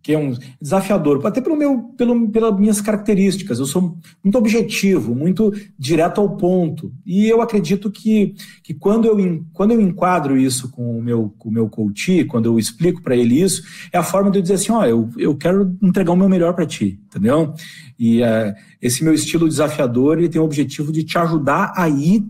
[0.02, 3.60] que é um desafiador, até pelo meu, pelo, pelas minhas características.
[3.60, 6.92] Eu sou muito objetivo, muito direto ao ponto.
[7.06, 8.34] E eu acredito que,
[8.64, 12.48] que quando, eu, quando eu enquadro isso com o meu, com o meu coach, quando
[12.48, 15.10] eu explico para ele isso, é a forma de eu dizer assim: ó, oh, eu,
[15.18, 17.54] eu quero entregar o meu melhor para ti, entendeu?
[18.00, 22.26] E uh, esse meu estilo desafiador ele tem o objetivo de te ajudar a ir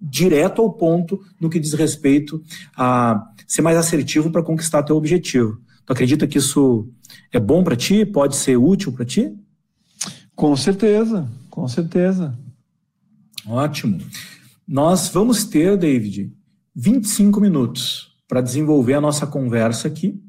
[0.00, 2.42] direto ao ponto no que diz respeito
[2.76, 5.58] a ser mais assertivo para conquistar teu objetivo.
[5.86, 6.88] Tu acredita que isso
[7.36, 8.04] é bom para ti?
[8.04, 9.32] Pode ser útil para ti?
[10.34, 12.38] Com certeza, com certeza.
[13.46, 14.00] Ótimo.
[14.66, 16.32] Nós vamos ter, David,
[16.74, 20.20] 25 minutos para desenvolver a nossa conversa aqui.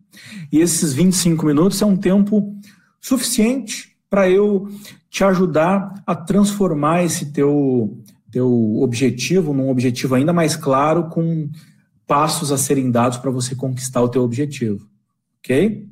[0.52, 2.56] E esses 25 minutos é um tempo
[3.02, 4.70] suficiente para eu
[5.10, 11.50] te ajudar a transformar esse teu, teu objetivo num objetivo ainda mais claro, com
[12.06, 14.88] passos a serem dados para você conquistar o teu objetivo.
[15.40, 15.88] Ok?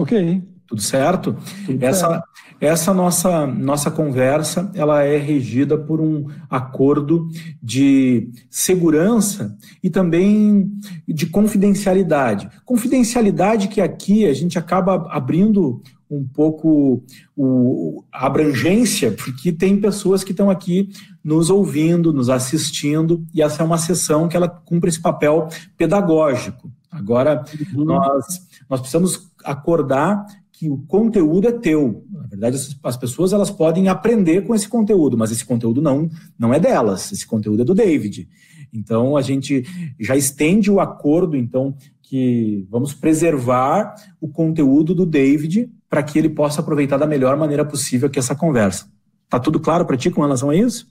[0.00, 0.42] Ok.
[0.66, 1.36] Tudo certo?
[1.66, 2.24] Tudo essa certo.
[2.60, 7.28] essa nossa, nossa conversa ela é regida por um acordo
[7.62, 10.70] de segurança e também
[11.06, 12.48] de confidencialidade.
[12.64, 17.04] Confidencialidade que aqui a gente acaba abrindo um pouco
[17.36, 20.88] o, a abrangência, porque tem pessoas que estão aqui
[21.22, 26.70] nos ouvindo, nos assistindo, e essa é uma sessão que ela cumpre esse papel pedagógico.
[26.90, 27.84] Agora, uhum.
[27.84, 32.04] nós, nós precisamos acordar que o conteúdo é teu.
[32.10, 36.54] Na verdade, as pessoas elas podem aprender com esse conteúdo, mas esse conteúdo não, não
[36.54, 38.28] é delas, esse conteúdo é do David.
[38.72, 39.64] Então, a gente
[39.98, 46.28] já estende o acordo, então, que vamos preservar o conteúdo do David para que ele
[46.28, 48.86] possa aproveitar da melhor maneira possível que essa conversa.
[49.28, 50.86] Tá tudo claro para ti com relação a isso?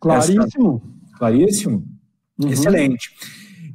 [0.00, 0.42] Claríssimo.
[0.42, 1.18] Essa...
[1.18, 1.84] Claríssimo?
[2.38, 2.48] Uhum.
[2.48, 3.10] Excelente.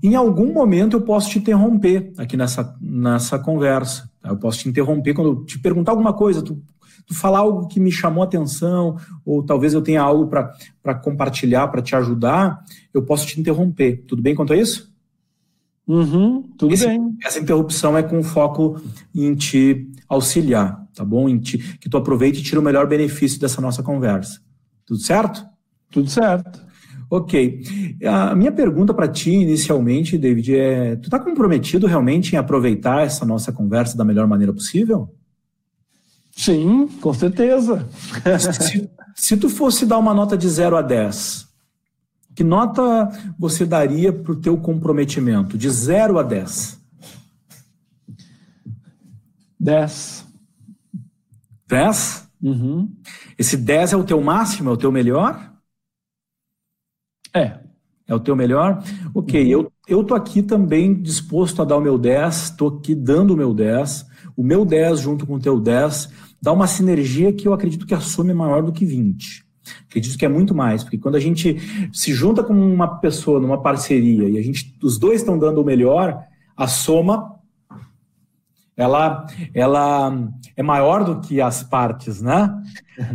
[0.05, 4.07] Em algum momento eu posso te interromper aqui nessa, nessa conversa.
[4.21, 4.29] Tá?
[4.29, 6.61] Eu posso te interromper quando eu te perguntar alguma coisa, tu,
[7.07, 11.69] tu falar algo que me chamou a atenção, ou talvez eu tenha algo para compartilhar,
[11.69, 12.63] para te ajudar,
[12.93, 14.03] eu posso te interromper.
[14.07, 14.93] Tudo bem quanto a isso?
[15.87, 17.17] Uhum, tudo Esse, bem.
[17.23, 18.79] Essa interrupção é com foco
[19.13, 21.27] em te auxiliar, tá bom?
[21.27, 24.39] Em te, que tu aproveite e tire o melhor benefício dessa nossa conversa.
[24.85, 25.43] Tudo certo?
[25.89, 26.63] Tudo certo.
[27.09, 27.63] Ok.
[28.05, 33.25] A minha pergunta para ti, inicialmente, David, é: tu está comprometido realmente em aproveitar essa
[33.25, 35.13] nossa conversa da melhor maneira possível?
[36.35, 37.87] Sim, com certeza.
[38.39, 41.47] se, se tu fosse dar uma nota de 0 a 10,
[42.35, 45.57] que nota você daria para o teu comprometimento?
[45.57, 46.77] De 0 a 10?
[49.57, 50.25] 10.
[51.67, 52.27] 10?
[52.41, 52.91] Uhum.
[53.39, 55.54] Esse 10 é o teu máximo, é o teu melhor?
[57.35, 57.59] É.
[58.07, 58.83] É o teu melhor?
[59.13, 59.49] Ok, uhum.
[59.49, 63.37] eu, eu tô aqui também disposto a dar o meu 10, tô aqui dando o
[63.37, 64.05] meu 10.
[64.37, 66.09] O meu 10 junto com o teu 10
[66.41, 69.43] dá uma sinergia que eu acredito que a soma é maior do que 20.
[69.89, 71.57] Acredito que é muito mais, porque quando a gente
[71.91, 75.65] se junta com uma pessoa numa parceria e a gente, os dois estão dando o
[75.65, 76.23] melhor,
[76.55, 77.34] a soma
[78.77, 82.49] ela, ela é maior do que as partes, né?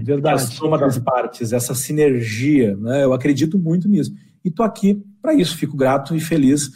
[0.03, 0.43] Verdade.
[0.43, 3.05] A soma das partes, essa sinergia, né?
[3.05, 4.13] Eu acredito muito nisso.
[4.45, 6.71] E estou aqui para isso, fico grato e feliz,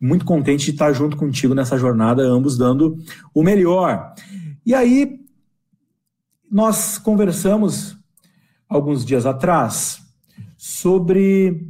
[0.00, 2.96] muito contente de estar junto contigo nessa jornada, ambos dando
[3.34, 4.14] o melhor.
[4.64, 5.20] E aí,
[6.50, 7.96] nós conversamos
[8.66, 10.02] alguns dias atrás
[10.56, 11.68] sobre,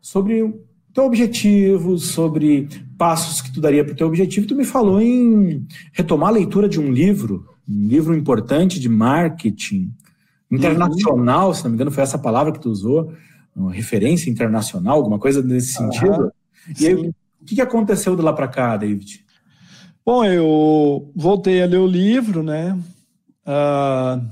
[0.00, 0.54] sobre
[0.98, 4.48] teu objetivo, sobre passos que tu daria para o teu objetivo.
[4.48, 9.94] Tu me falou em retomar a leitura de um livro, um livro importante de marketing
[10.50, 11.54] internacional, uhum.
[11.54, 13.12] se não me engano foi essa palavra que tu usou,
[13.54, 16.32] uma referência internacional, alguma coisa nesse sentido.
[16.80, 17.14] e aí, o
[17.46, 19.24] que aconteceu de lá para cá, David?
[20.04, 22.76] Bom, eu voltei a ler o livro, né?
[23.46, 24.26] Uh,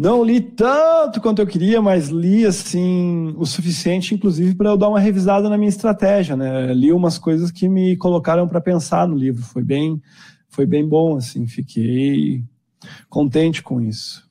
[0.00, 4.88] não li tanto quanto eu queria, mas li assim o suficiente, inclusive, para eu dar
[4.88, 6.72] uma revisada na minha estratégia, né?
[6.72, 9.42] Li umas coisas que me colocaram para pensar no livro.
[9.42, 10.00] Foi bem,
[10.48, 11.48] foi bem bom, assim.
[11.48, 12.44] Fiquei
[13.10, 14.22] contente com isso.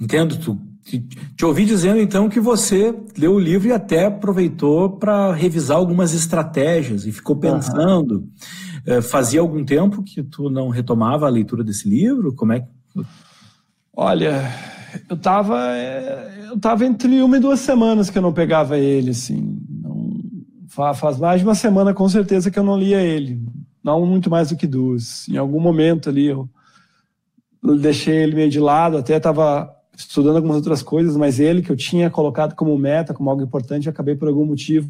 [0.00, 0.36] Entendo.
[0.36, 5.32] Tu, te, te ouvi dizendo então que você leu o livro e até aproveitou para
[5.32, 8.24] revisar algumas estratégias e ficou pensando.
[8.86, 9.02] Uhum.
[9.02, 12.32] fazia algum tempo que tu não retomava a leitura desse livro?
[12.32, 12.68] Como é que.
[14.00, 14.48] Olha,
[15.10, 15.58] eu estava
[16.48, 19.58] eu tava entre uma e duas semanas que eu não pegava ele, assim.
[19.68, 23.42] Não, faz mais de uma semana com certeza que eu não lia ele.
[23.82, 25.28] Não muito mais do que duas.
[25.28, 26.48] Em algum momento ali eu
[27.80, 31.76] deixei ele meio de lado, até estava estudando algumas outras coisas, mas ele que eu
[31.76, 34.88] tinha colocado como meta, como algo importante, acabei por algum motivo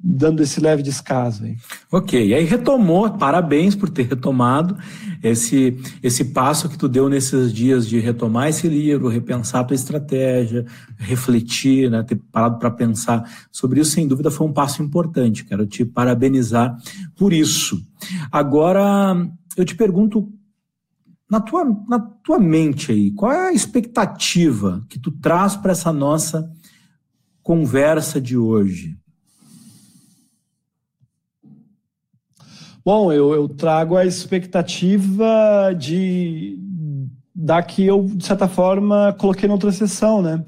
[0.00, 1.56] dando esse leve descaso aí.
[1.90, 4.76] Ok, e aí retomou, parabéns por ter retomado
[5.22, 9.74] esse, esse passo que tu deu nesses dias de retomar esse livro, repensar a tua
[9.74, 10.64] estratégia,
[10.96, 15.66] refletir, né, ter parado para pensar sobre isso, sem dúvida foi um passo importante, quero
[15.66, 16.76] te parabenizar
[17.16, 17.82] por isso.
[18.30, 19.16] Agora,
[19.56, 20.32] eu te pergunto,
[21.28, 25.92] na tua, na tua mente aí, qual é a expectativa que tu traz para essa
[25.92, 26.48] nossa
[27.42, 28.96] conversa de hoje?
[32.84, 36.58] Bom, eu, eu trago a expectativa de
[37.40, 40.44] da que eu, de certa forma, coloquei na outra sessão, né?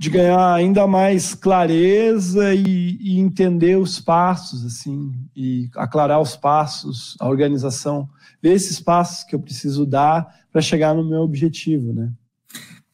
[0.00, 7.16] De ganhar ainda mais clareza e, e entender os passos, assim, e aclarar os passos,
[7.20, 8.08] a organização,
[8.42, 12.10] ver esses passos que eu preciso dar para chegar no meu objetivo, né?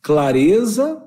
[0.02, 1.02] Clareza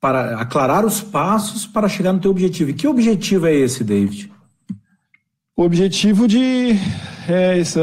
[0.00, 2.70] para aclarar os passos para chegar no teu objetivo.
[2.70, 4.32] E que objetivo é esse, David?
[5.60, 6.70] O objetivo de
[7.28, 7.78] é isso,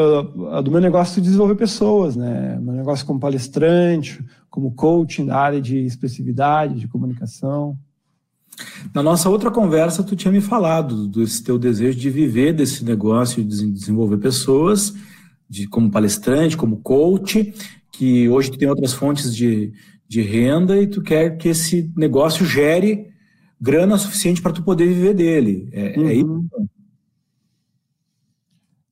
[0.64, 2.58] do meu negócio de desenvolver pessoas, né?
[2.60, 7.78] Meu negócio como palestrante, como coaching da área de expressividade, de comunicação.
[8.92, 13.44] Na nossa outra conversa, tu tinha me falado desse teu desejo de viver desse negócio
[13.44, 14.96] de desenvolver pessoas,
[15.48, 17.54] de como palestrante, como coach,
[17.92, 19.72] que hoje tu tem outras fontes de,
[20.08, 23.12] de renda e tu quer que esse negócio gere
[23.62, 25.70] grana suficiente para tu poder viver dele.
[25.72, 26.08] É, é uhum.
[26.08, 26.48] é isso?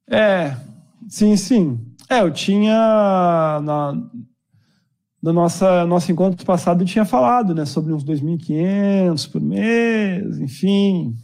[0.09, 0.55] É,
[1.07, 1.79] sim, sim.
[2.09, 2.71] É, eu tinha
[3.63, 3.93] na,
[5.21, 11.15] no nossa, nosso encontro passado eu tinha falado, né, sobre uns 2.500 por mês, enfim.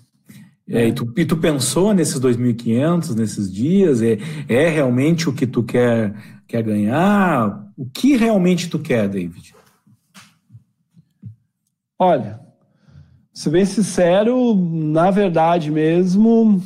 [0.67, 4.01] É, e, tu, e tu pensou nesses 2.500, nesses dias?
[4.01, 4.17] É,
[4.47, 6.15] é realmente o que tu quer,
[6.47, 7.67] quer ganhar?
[7.77, 9.53] O que realmente tu quer, David?
[11.99, 12.39] Olha,
[13.33, 16.63] ser bem sincero, na verdade mesmo,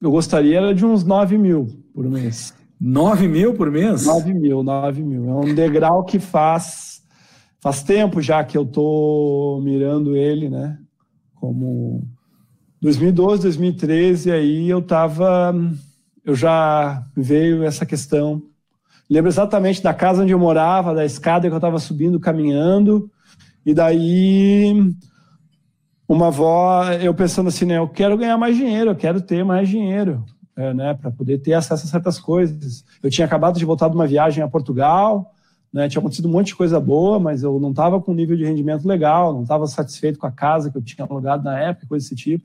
[0.00, 2.54] eu gostaria de uns 9 mil por mês.
[2.80, 4.06] 9 mil por mês?
[4.06, 5.28] 9 mil, 9 mil.
[5.28, 7.02] É um degrau que faz,
[7.60, 10.78] faz tempo já que eu tô mirando ele, né?
[11.34, 12.06] Como
[12.80, 15.54] 2012, 2013, aí eu tava.
[16.24, 18.42] Eu já veio essa questão.
[19.10, 23.10] Lembro exatamente da casa onde eu morava, da escada que eu estava subindo, caminhando,
[23.64, 24.94] e daí
[26.08, 29.68] uma avó, eu pensando assim, né, eu quero ganhar mais dinheiro, eu quero ter mais
[29.68, 30.24] dinheiro,
[30.56, 32.82] é, né, para poder ter acesso a certas coisas.
[33.02, 35.34] Eu tinha acabado de voltar de uma viagem a Portugal,
[35.70, 38.34] né, tinha acontecido um monte de coisa boa, mas eu não estava com um nível
[38.34, 41.86] de rendimento legal, não estava satisfeito com a casa que eu tinha alugado na época,
[41.86, 42.44] coisa desse tipo.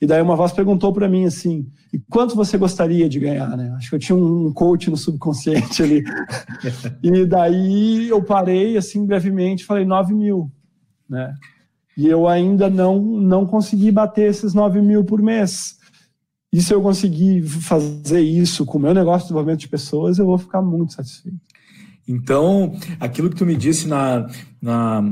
[0.00, 3.56] E daí uma voz perguntou para mim assim: e quanto você gostaria de ganhar?
[3.56, 3.72] Né?
[3.76, 6.04] Acho que eu tinha um coach no subconsciente ali.
[7.02, 10.50] e daí eu parei assim brevemente, falei 9 mil,
[11.08, 11.34] né?
[11.96, 15.76] E eu ainda não, não consegui bater esses 9 mil por mês.
[16.52, 20.26] E se eu conseguir fazer isso com o meu negócio de desenvolvimento de pessoas, eu
[20.26, 21.38] vou ficar muito satisfeito.
[22.06, 24.26] Então, aquilo que tu me disse na,
[24.60, 25.02] na,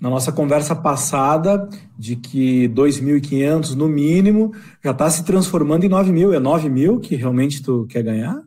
[0.00, 6.12] na nossa conversa passada, de que 2.500 no mínimo, já está se transformando em 9
[6.12, 6.34] mil.
[6.34, 8.42] É 9 mil que realmente tu quer ganhar?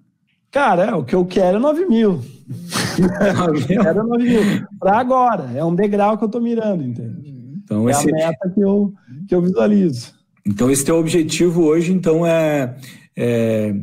[0.52, 2.22] Cara, é, o que eu quero é 9 mil.
[3.00, 4.68] eu quero 9 mil.
[4.80, 5.52] Para agora.
[5.56, 7.37] É um degrau que eu estou mirando, entende?
[7.68, 8.10] Então, é esse...
[8.10, 8.94] a meta que eu,
[9.28, 10.14] que eu visualizo.
[10.46, 12.78] Então, esse teu objetivo hoje, então, é,
[13.14, 13.76] é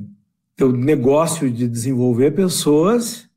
[0.56, 3.28] teu negócio de desenvolver pessoas,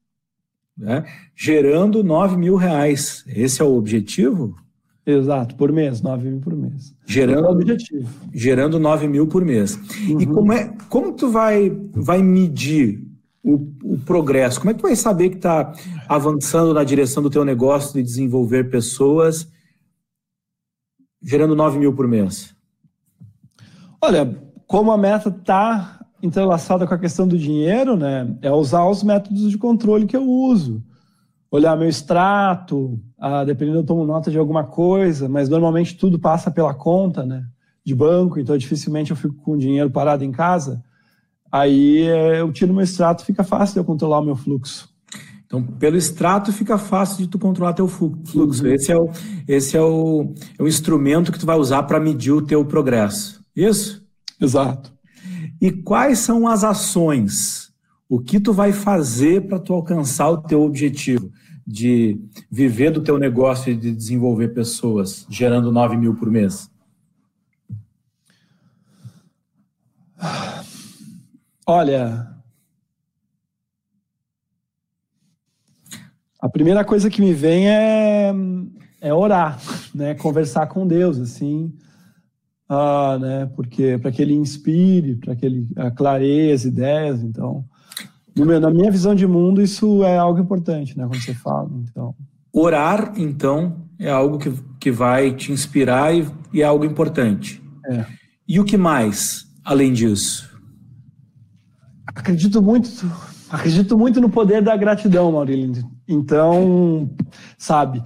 [0.78, 1.04] né,
[1.36, 3.26] gerando 9 mil reais.
[3.28, 4.56] Esse é o objetivo?
[5.06, 6.94] Exato, por mês, 9 mil por mês.
[7.06, 8.10] Gerando, é o objetivo.
[8.34, 9.78] Gerando 9 mil por mês.
[10.08, 10.22] Uhum.
[10.22, 13.06] E como, é, como tu vai, vai medir
[13.44, 14.60] o, o, progresso?
[14.60, 15.74] Como é que tu vai saber que está
[16.08, 19.50] avançando na direção do teu negócio de desenvolver pessoas
[21.22, 22.56] gerando 9 mil por mês?
[24.02, 29.04] Olha, como a meta está entrelaçada com a questão do dinheiro, né, é usar os
[29.04, 30.84] métodos de controle que eu uso.
[31.50, 36.52] Olhar meu extrato, ah, dependendo eu tomo nota de alguma coisa, mas normalmente tudo passa
[36.52, 37.46] pela conta, né,
[37.84, 40.84] de banco, então dificilmente eu fico com dinheiro parado em casa.
[41.52, 44.90] Aí eh, eu tiro meu extrato, fica fácil de eu controlar o meu fluxo.
[45.48, 48.38] Então, pelo extrato fica fácil de tu controlar teu fluxo.
[48.38, 48.70] Uhum.
[48.70, 49.10] Esse, é o,
[49.48, 53.42] esse é, o, é o instrumento que tu vai usar para medir o teu progresso.
[53.56, 54.06] Isso?
[54.40, 54.94] Exato.
[55.60, 57.72] E quais são as ações?
[58.10, 61.32] O que tu vai fazer para tu alcançar o teu objetivo
[61.66, 62.20] de
[62.52, 66.70] viver do teu negócio e de desenvolver pessoas, gerando 9 mil por mês?
[71.66, 72.37] Olha,
[76.40, 78.34] a primeira coisa que me vem é,
[79.02, 79.60] é orar,
[79.94, 80.14] né?
[80.16, 81.74] Conversar com Deus, assim,
[82.70, 83.46] ah, né?
[83.56, 87.66] Porque para que Ele inspire, para que Ele clareie as ideias, então,
[88.36, 91.08] meu, na minha visão de mundo isso é algo importante, né?
[91.08, 92.14] Quando você fala, então.
[92.54, 97.62] Orar, então, é algo que, que vai te inspirar e, e é algo importante.
[97.86, 98.06] É.
[98.48, 100.48] E o que mais, além disso?
[102.06, 102.90] Acredito muito,
[103.50, 105.97] acredito muito no poder da gratidão, Maurílio.
[106.08, 107.10] Então,
[107.58, 108.02] sabe,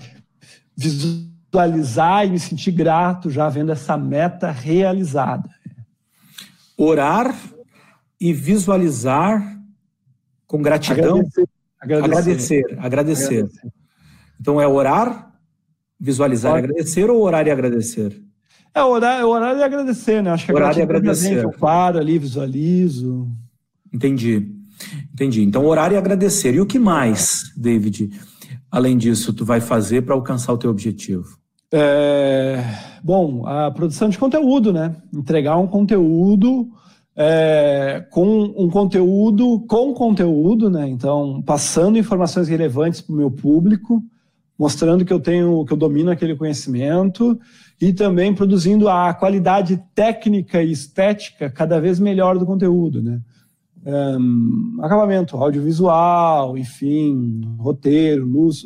[0.75, 5.49] visualizar e me sentir grato já vendo essa meta realizada.
[6.77, 7.35] Orar
[8.19, 9.59] e visualizar
[10.47, 11.19] com gratidão.
[11.19, 11.47] Agradecer.
[11.79, 12.77] Agradecer.
[12.79, 13.37] Agradecer.
[13.39, 13.71] agradecer.
[14.39, 15.31] Então é orar,
[15.99, 18.19] visualizar e agradecer ou orar e agradecer?
[18.73, 20.31] É orar, é orar e agradecer, né?
[20.31, 21.43] Acho que orar e agradecer.
[21.43, 23.29] Eu paro ali, visualizo.
[23.93, 24.60] Entendi.
[25.13, 25.43] Entendi.
[25.43, 26.55] Então, orar e agradecer.
[26.55, 28.09] E o que mais, David,
[28.69, 31.37] além disso, tu vai fazer para alcançar o teu objetivo?
[31.73, 32.63] É,
[33.03, 34.95] bom, a produção de conteúdo, né?
[35.13, 36.69] Entregar um conteúdo
[37.15, 40.87] é, com um conteúdo com conteúdo, né?
[40.87, 44.01] Então, passando informações relevantes para o meu público,
[44.57, 47.39] mostrando que eu tenho, que eu domino aquele conhecimento
[47.81, 53.19] e também produzindo a qualidade técnica e estética cada vez melhor do conteúdo, né?
[53.83, 58.61] Um, acabamento audiovisual, enfim, roteiro, luz,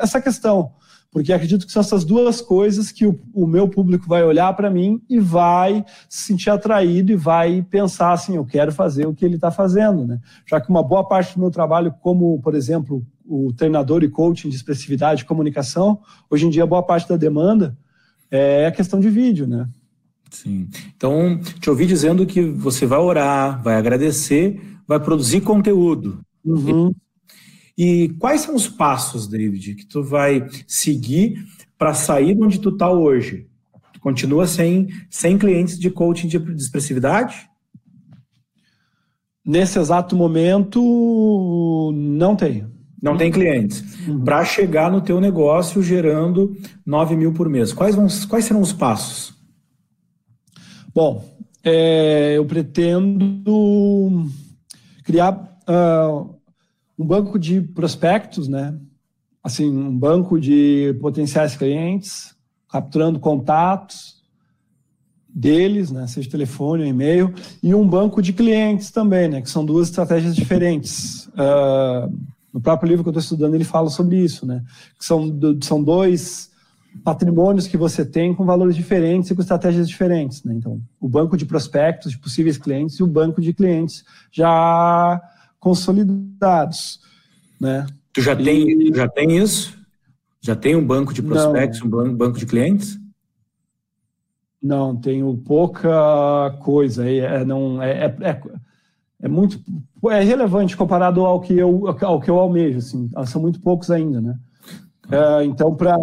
[0.00, 0.72] essa questão.
[1.12, 4.70] Porque acredito que são essas duas coisas que o, o meu público vai olhar para
[4.70, 9.24] mim e vai se sentir atraído e vai pensar assim: eu quero fazer o que
[9.24, 10.06] ele está fazendo.
[10.06, 10.20] Né?
[10.46, 14.48] Já que uma boa parte do meu trabalho, como, por exemplo, o treinador e coaching
[14.48, 17.76] de expressividade e comunicação, hoje em dia, boa parte da demanda
[18.30, 19.48] é a questão de vídeo.
[19.48, 19.68] Né?
[20.30, 20.68] Sim.
[20.96, 26.20] Então, te ouvi dizendo que você vai orar, vai agradecer, vai produzir conteúdo.
[26.44, 26.94] Uhum.
[27.76, 31.44] E, quais são os passos, David, que tu vai seguir
[31.76, 33.48] para sair de onde tu está hoje?
[33.92, 37.48] Tu continua sem, sem clientes de coaching de expressividade?
[39.44, 42.70] Nesse exato momento, não tenho.
[43.02, 43.82] Não tem clientes.
[44.06, 44.22] Uhum.
[44.22, 46.54] Para chegar no teu negócio gerando
[46.84, 47.72] 9 mil por mês.
[47.72, 49.39] Quais, vão, quais serão os passos?
[50.92, 51.24] Bom,
[51.62, 54.26] é, eu pretendo
[55.04, 56.34] criar uh,
[56.98, 58.76] um banco de prospectos, né?
[59.42, 62.34] Assim, um banco de potenciais clientes,
[62.68, 64.20] capturando contatos
[65.28, 66.08] deles, né?
[66.08, 67.32] Seja telefone e-mail,
[67.62, 69.40] e um banco de clientes também, né?
[69.40, 71.26] Que são duas estratégias diferentes.
[71.28, 72.12] Uh,
[72.52, 74.64] no próprio livro que eu estou estudando, ele fala sobre isso, né?
[74.98, 76.49] Que são, são dois
[77.04, 80.44] patrimônios que você tem com valores diferentes e com estratégias diferentes.
[80.44, 80.54] Né?
[80.54, 85.20] Então, o banco de prospectos de possíveis clientes e o banco de clientes já
[85.58, 87.00] consolidados.
[87.60, 87.86] Né?
[88.12, 88.44] Tu já, e...
[88.44, 89.78] tem, já tem isso?
[90.40, 92.04] Já tem um banco de prospectos, Não.
[92.04, 92.98] um banco de clientes?
[94.62, 97.08] Não, tenho pouca coisa.
[97.08, 98.42] É, não, é, é, é,
[99.22, 99.60] é muito
[100.10, 102.78] é relevante comparado ao que eu, ao que eu almejo.
[102.78, 104.38] Assim, são muito poucos ainda, né?
[105.10, 105.96] É, então, para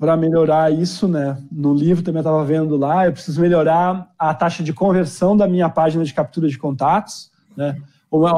[0.00, 1.36] para melhorar isso, né?
[1.52, 5.68] No livro também estava vendo lá, eu preciso melhorar a taxa de conversão da minha
[5.68, 7.76] página de captura de contatos, né?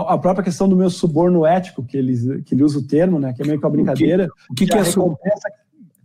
[0.08, 3.32] A própria questão do meu suborno ético, que ele, que ele usa o termo, né?
[3.32, 4.28] Que é meio que uma brincadeira.
[4.50, 5.48] O que, o que, que é, recompensa...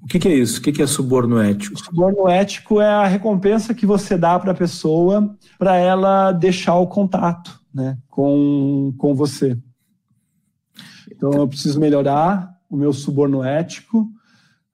[0.03, 0.59] o que, que, é isso?
[0.59, 1.75] O que, que é suborno ético?
[1.75, 6.75] O suborno ético é a recompensa que você dá para a pessoa para ela deixar
[6.75, 7.97] o contato, né?
[8.11, 9.57] Com, com você.
[11.11, 14.07] Então eu preciso melhorar o meu suborno ético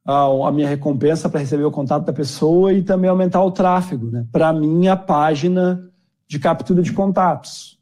[0.06, 4.26] a, minha recompensa para receber o contato da pessoa e também aumentar o tráfego né,
[4.32, 5.90] para a minha página
[6.28, 7.80] de captura de contatos.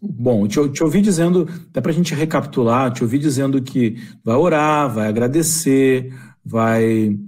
[0.00, 4.36] Bom, te, te ouvi dizendo, até para a gente recapitular, te ouvi dizendo que vai
[4.36, 6.12] orar, vai agradecer,
[6.44, 7.18] vai,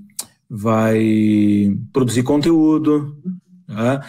[0.49, 3.17] vai produzir conteúdo,
[3.69, 4.01] né?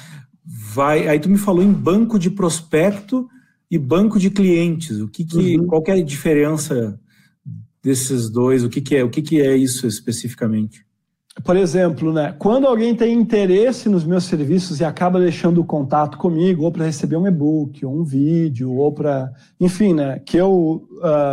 [0.45, 1.08] vai.
[1.08, 3.28] Aí tu me falou em banco de prospecto
[3.70, 4.99] e banco de clientes.
[4.99, 5.66] O que, que uhum.
[5.66, 6.99] qual que é a diferença
[7.84, 8.63] desses dois?
[8.63, 9.03] O que, que é?
[9.03, 10.86] O que, que é isso especificamente?
[11.45, 16.17] por exemplo, né, quando alguém tem interesse nos meus serviços e acaba deixando o contato
[16.17, 19.32] comigo, ou para receber um e-book, ou um vídeo, ou para.
[19.59, 20.86] Enfim, né, que eu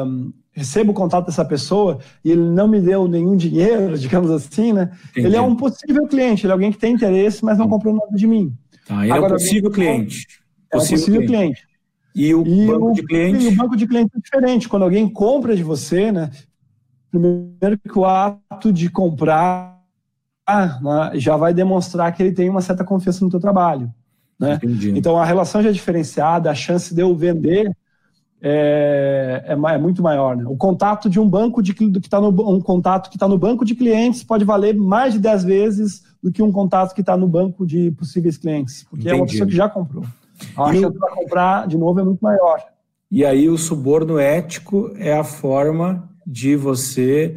[0.07, 4.73] um, recebo o contato dessa pessoa e ele não me deu nenhum dinheiro, digamos assim,
[4.73, 4.91] né?
[5.11, 5.27] Entendi.
[5.27, 8.17] Ele é um possível cliente, ele é alguém que tem interesse, mas não comprou nada
[8.17, 8.53] de mim.
[8.87, 10.27] Tá, ele Agora, é um possível cliente.
[10.73, 11.27] É um possível cliente.
[11.27, 11.68] cliente.
[12.15, 13.45] E o e banco o, de cliente?
[13.45, 14.69] E o banco de cliente é diferente.
[14.69, 16.31] Quando alguém compra de você, né?
[17.11, 19.79] Primeiro que o ato de comprar
[20.49, 23.93] né, já vai demonstrar que ele tem uma certa confiança no teu trabalho.
[24.39, 24.59] Né?
[24.95, 27.71] Então a relação já é diferenciada, a chance de eu vender
[28.41, 30.37] é, é, é muito maior.
[30.37, 30.45] Né?
[30.47, 33.65] O contato de um banco de que está no um contato que está no banco
[33.65, 37.29] de clientes pode valer mais de 10 vezes do que um contato que está no
[37.29, 39.19] banco de possíveis clientes, porque Entendi.
[39.19, 40.05] é uma pessoa que já comprou.
[40.57, 42.63] A chance de comprar de novo é muito maior.
[43.11, 47.37] E aí o suborno ético é a forma de você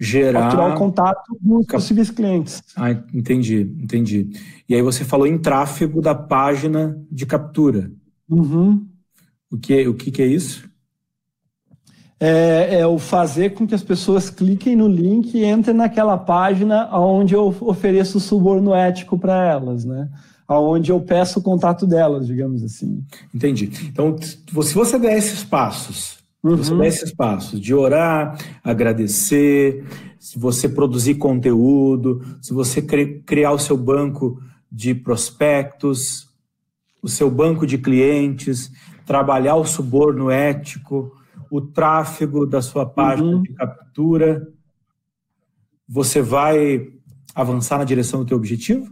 [0.00, 0.42] gerar.
[0.42, 1.80] Capturar o contato dos Cap...
[1.80, 2.62] possíveis clientes.
[2.76, 4.30] Ah, entendi, entendi.
[4.68, 7.90] E aí você falou em tráfego da página de captura.
[8.28, 8.86] Uhum.
[9.50, 10.68] O, que, o que, que é isso?
[12.18, 16.88] É, é, o fazer com que as pessoas cliquem no link e entrem naquela página
[16.96, 20.08] onde eu ofereço suborno ético para elas, né?
[20.60, 23.04] Onde eu peço o contato delas, digamos assim.
[23.34, 23.70] Entendi.
[23.84, 26.56] Então, se você der esses passos, Uhum.
[26.56, 29.86] Você dá esses passos de orar, agradecer,
[30.18, 36.28] se você produzir conteúdo, se você criar o seu banco de prospectos,
[37.00, 38.72] o seu banco de clientes,
[39.06, 41.12] trabalhar o suborno ético,
[41.48, 43.42] o tráfego da sua página uhum.
[43.42, 44.48] de captura,
[45.88, 46.88] você vai
[47.34, 48.90] avançar na direção do teu objetivo?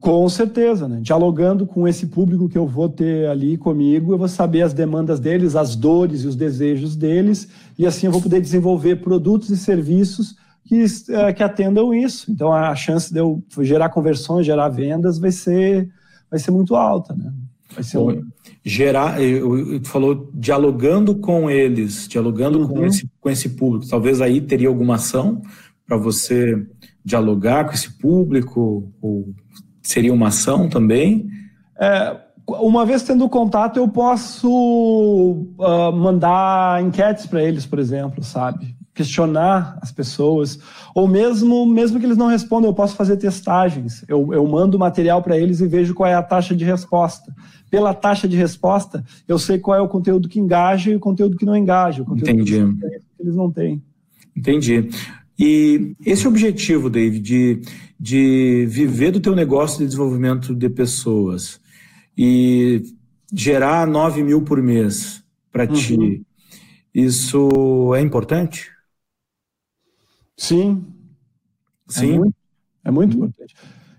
[0.00, 1.00] Com certeza, né?
[1.02, 5.18] Dialogando com esse público que eu vou ter ali comigo, eu vou saber as demandas
[5.18, 9.56] deles, as dores e os desejos deles, e assim eu vou poder desenvolver produtos e
[9.56, 12.30] serviços que, uh, que atendam isso.
[12.30, 15.88] Então a chance de eu gerar conversões, gerar vendas vai ser,
[16.30, 17.32] vai ser muito alta, né?
[17.74, 18.22] Vai ser um...
[18.64, 19.16] Gerar,
[19.82, 22.68] tu falou dialogando com eles, dialogando uhum.
[22.68, 23.88] com, esse, com esse público.
[23.88, 25.42] Talvez aí teria alguma ação
[25.86, 26.66] para você
[27.04, 29.34] dialogar com esse público ou
[29.88, 31.30] Seria uma ação também?
[31.80, 32.14] É,
[32.46, 38.76] uma vez tendo contato, eu posso uh, mandar enquetes para eles, por exemplo, sabe?
[38.92, 40.58] Questionar as pessoas.
[40.94, 44.04] Ou mesmo, mesmo que eles não respondam, eu posso fazer testagens.
[44.06, 47.34] Eu, eu mando material para eles e vejo qual é a taxa de resposta.
[47.70, 51.34] Pela taxa de resposta, eu sei qual é o conteúdo que engaja e o conteúdo
[51.34, 52.02] que não engaja.
[52.02, 52.76] O conteúdo Entendi.
[52.78, 53.82] Que eles não têm.
[54.36, 54.90] Entendi.
[55.38, 57.62] E esse objetivo, David, de,
[57.98, 61.60] de viver do teu negócio de desenvolvimento de pessoas
[62.16, 62.82] e
[63.32, 65.22] gerar 9 mil por mês
[65.52, 65.72] para uhum.
[65.72, 66.26] ti,
[66.92, 68.70] isso é importante?
[70.36, 70.84] Sim.
[71.86, 72.14] Sim?
[72.14, 72.36] É muito,
[72.84, 73.24] é muito uhum.
[73.24, 73.54] importante.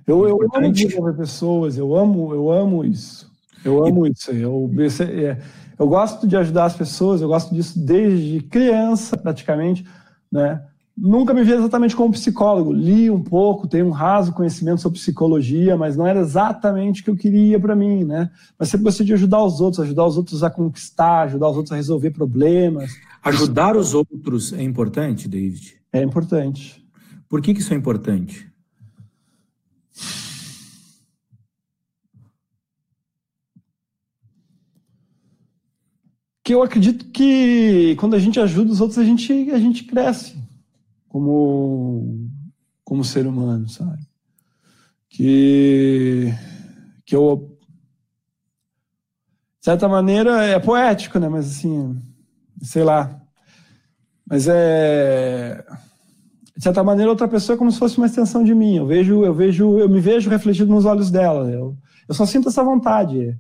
[0.05, 3.31] Eu, eu amo desenvolver pessoas, eu amo, eu amo isso.
[3.63, 4.11] Eu amo e...
[4.11, 4.31] isso.
[4.31, 4.69] Eu,
[5.01, 5.39] é,
[5.77, 9.85] eu gosto de ajudar as pessoas, eu gosto disso desde criança, praticamente,
[10.31, 10.65] né?
[11.01, 12.73] Nunca me vi exatamente como psicólogo.
[12.73, 17.09] Li um pouco, tenho um raso conhecimento sobre psicologia, mas não era exatamente o que
[17.09, 18.29] eu queria para mim, né?
[18.57, 21.71] Mas sempre gostei de ajudar os outros, ajudar os outros a conquistar, ajudar os outros
[21.71, 22.91] a resolver problemas.
[23.23, 25.79] Ajudar os outros é importante, David?
[25.93, 26.85] É importante.
[27.29, 28.51] Por que, que isso é importante?
[36.43, 40.48] Que eu acredito que quando a gente ajuda os outros, a gente, a gente cresce
[41.09, 42.29] como,
[42.83, 44.07] como ser humano, sabe?
[45.09, 46.31] Que,
[47.05, 47.57] que eu,
[49.59, 51.27] de certa maneira, é poético, né?
[51.27, 51.99] Mas assim,
[52.61, 53.19] sei lá.
[54.25, 55.65] Mas é.
[56.55, 58.77] De certa maneira, outra pessoa é como se fosse uma extensão de mim.
[58.77, 61.49] Eu vejo, eu vejo, eu me vejo refletido nos olhos dela.
[61.49, 61.75] Eu,
[62.07, 63.37] eu só sinto essa vontade.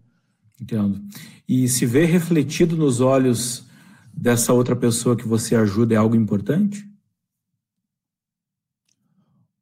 [0.59, 0.99] Entendo.
[1.47, 3.65] E se ver refletido nos olhos
[4.13, 6.88] dessa outra pessoa que você ajuda é algo importante?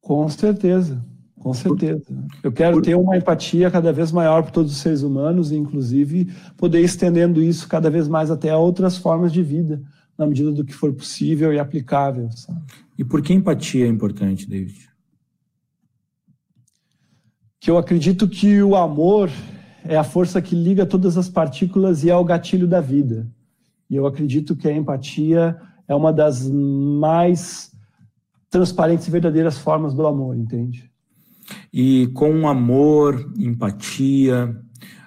[0.08, 1.04] Com certeza,
[1.38, 2.02] com certeza.
[2.42, 6.32] Eu quero ter uma empatia cada vez maior por todos os seres humanos e, inclusive,
[6.56, 9.82] poder estendendo isso cada vez mais até outras formas de vida,
[10.16, 12.30] na medida do que for possível e aplicável.
[12.30, 12.58] Sabe?
[12.96, 14.88] E por que empatia é importante, David?
[17.60, 19.28] Que eu acredito que o amor
[19.84, 23.30] é a força que liga todas as partículas e é o gatilho da vida.
[23.90, 25.54] E eu acredito que a empatia
[25.86, 27.76] é uma das mais
[28.50, 30.90] transparentes e verdadeiras formas do amor, entende?
[31.72, 34.56] E com amor, empatia,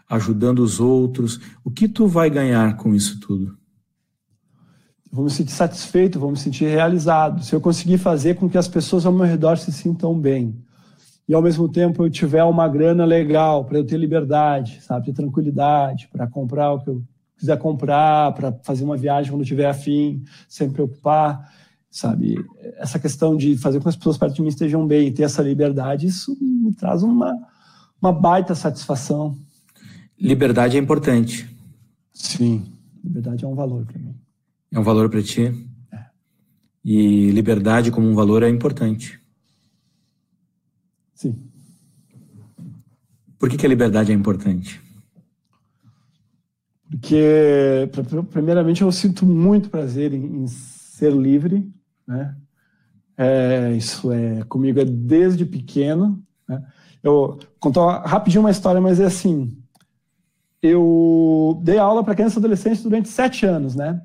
[0.10, 3.62] ajudando os outros, o que tu vai ganhar com isso tudo?
[5.12, 7.44] eu vou me sentir satisfeito, vou me sentir realizado.
[7.44, 10.56] Se eu conseguir fazer com que as pessoas ao meu redor se sintam bem
[11.28, 15.14] e ao mesmo tempo eu tiver uma grana legal para eu ter liberdade, sabe, ter
[15.14, 17.04] tranquilidade para comprar o que eu
[17.38, 21.52] quiser comprar, para fazer uma viagem quando eu tiver afim, sem me preocupar,
[21.92, 22.44] sabe?
[22.78, 25.44] Essa questão de fazer com que as pessoas perto de mim estejam bem, ter essa
[25.44, 27.38] liberdade, isso me traz uma,
[28.02, 29.38] uma baita satisfação.
[30.18, 31.50] Liberdade é importante.
[32.14, 32.72] Sim,
[33.04, 34.16] liberdade é um valor para mim.
[34.72, 35.54] É um valor para ti?
[35.92, 36.06] É.
[36.86, 39.20] E liberdade como um valor é importante.
[41.14, 41.36] Sim.
[43.38, 44.80] Por que, que a liberdade é importante?
[46.90, 47.90] Porque,
[48.30, 51.68] primeiramente, eu sinto muito prazer em, em ser livre,
[52.12, 52.36] né?
[53.18, 56.22] É, isso é comigo é desde pequeno.
[56.48, 56.64] Né?
[57.04, 59.58] Eu contar rapidinho uma história, mas é assim.
[60.62, 64.02] Eu dei aula para crianças e adolescentes durante sete anos, né?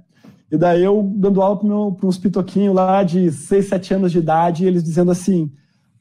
[0.51, 4.65] E daí eu dando aula para uns pitoquinhos lá de seis, sete anos de idade,
[4.65, 5.53] e eles dizendo assim: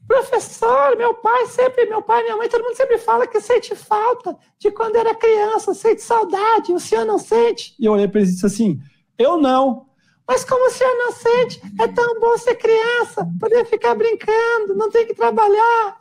[0.06, 4.36] Professor, meu pai sempre, meu pai minha mãe, todo mundo sempre fala que sente falta
[4.58, 7.74] de quando era criança, sente saudade, o senhor não sente?
[7.78, 8.80] E eu olhei para ele e disse assim:
[9.18, 9.86] Eu não.
[10.28, 11.60] Mas como o senhor não sente?
[11.80, 15.96] É tão bom ser criança, poder ficar brincando, não ter que trabalhar.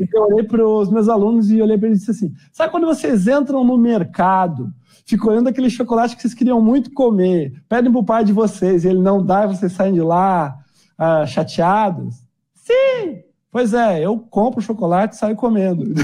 [0.00, 2.70] Então eu olhei para os meus alunos e olhei para eles e disse assim: Sabe
[2.70, 4.72] quando vocês entram no mercado,
[5.04, 8.84] ficam olhando aquele chocolate que vocês queriam muito comer, pedem para o pai de vocês
[8.84, 10.56] e ele não dá e vocês saem de lá
[10.96, 12.14] ah, chateados?
[12.54, 13.27] Sim!
[13.50, 15.94] Pois é, eu compro chocolate e saio comendo.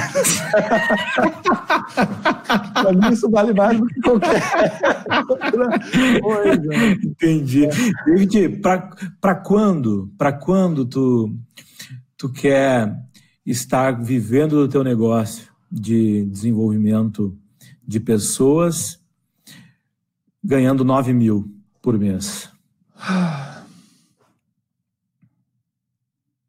[2.73, 4.43] Para mim, isso vale mais do que qualquer
[5.29, 5.79] outra
[6.21, 6.75] coisa.
[7.05, 7.69] Entendi.
[8.07, 8.61] David,
[9.21, 10.11] para quando?
[10.17, 11.37] Para quando tu,
[12.17, 12.97] tu quer
[13.45, 17.37] estar vivendo do teu negócio de desenvolvimento
[17.87, 18.99] de pessoas
[20.43, 21.47] ganhando 9 mil
[21.83, 22.51] por mês?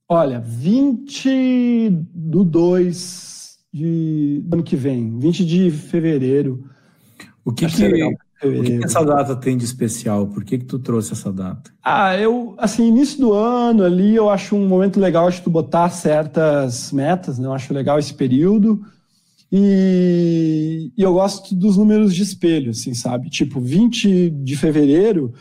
[0.07, 6.63] Olha, 20 do 2 de, do ano que vem, 20 de fevereiro.
[7.43, 10.27] O que, que, o que, que essa data tem de especial?
[10.27, 11.71] Por que, que tu trouxe essa data?
[11.83, 15.89] Ah, eu, assim, início do ano ali, eu acho um momento legal de tu botar
[15.89, 17.47] certas metas, né?
[17.47, 18.81] Eu acho legal esse período.
[19.51, 23.29] E, e eu gosto dos números de espelho, assim, sabe?
[23.29, 25.33] Tipo, 20 de fevereiro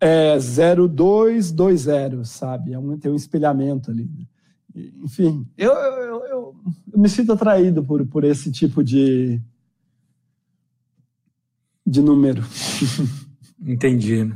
[0.00, 2.72] é 0220, sabe?
[2.72, 4.04] É um, tem um espelhamento ali.
[4.04, 4.26] Né?
[5.02, 6.24] Enfim, eu, eu, eu,
[6.92, 9.40] eu, me sinto atraído por, por esse tipo de,
[11.86, 12.42] de número.
[13.64, 14.30] Entendi.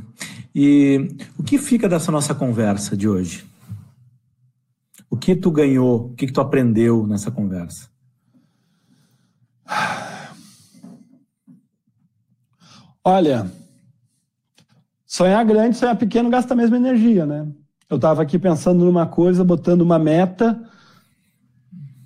[0.53, 1.07] E
[1.37, 3.45] o que fica dessa nossa conversa de hoje?
[5.09, 6.07] O que tu ganhou?
[6.07, 7.89] O que, que tu aprendeu nessa conversa?
[13.03, 13.51] Olha,
[15.11, 17.45] Sonhar grande, sonhar pequeno gasta a mesma energia, né?
[17.89, 20.57] Eu estava aqui pensando numa coisa, botando uma meta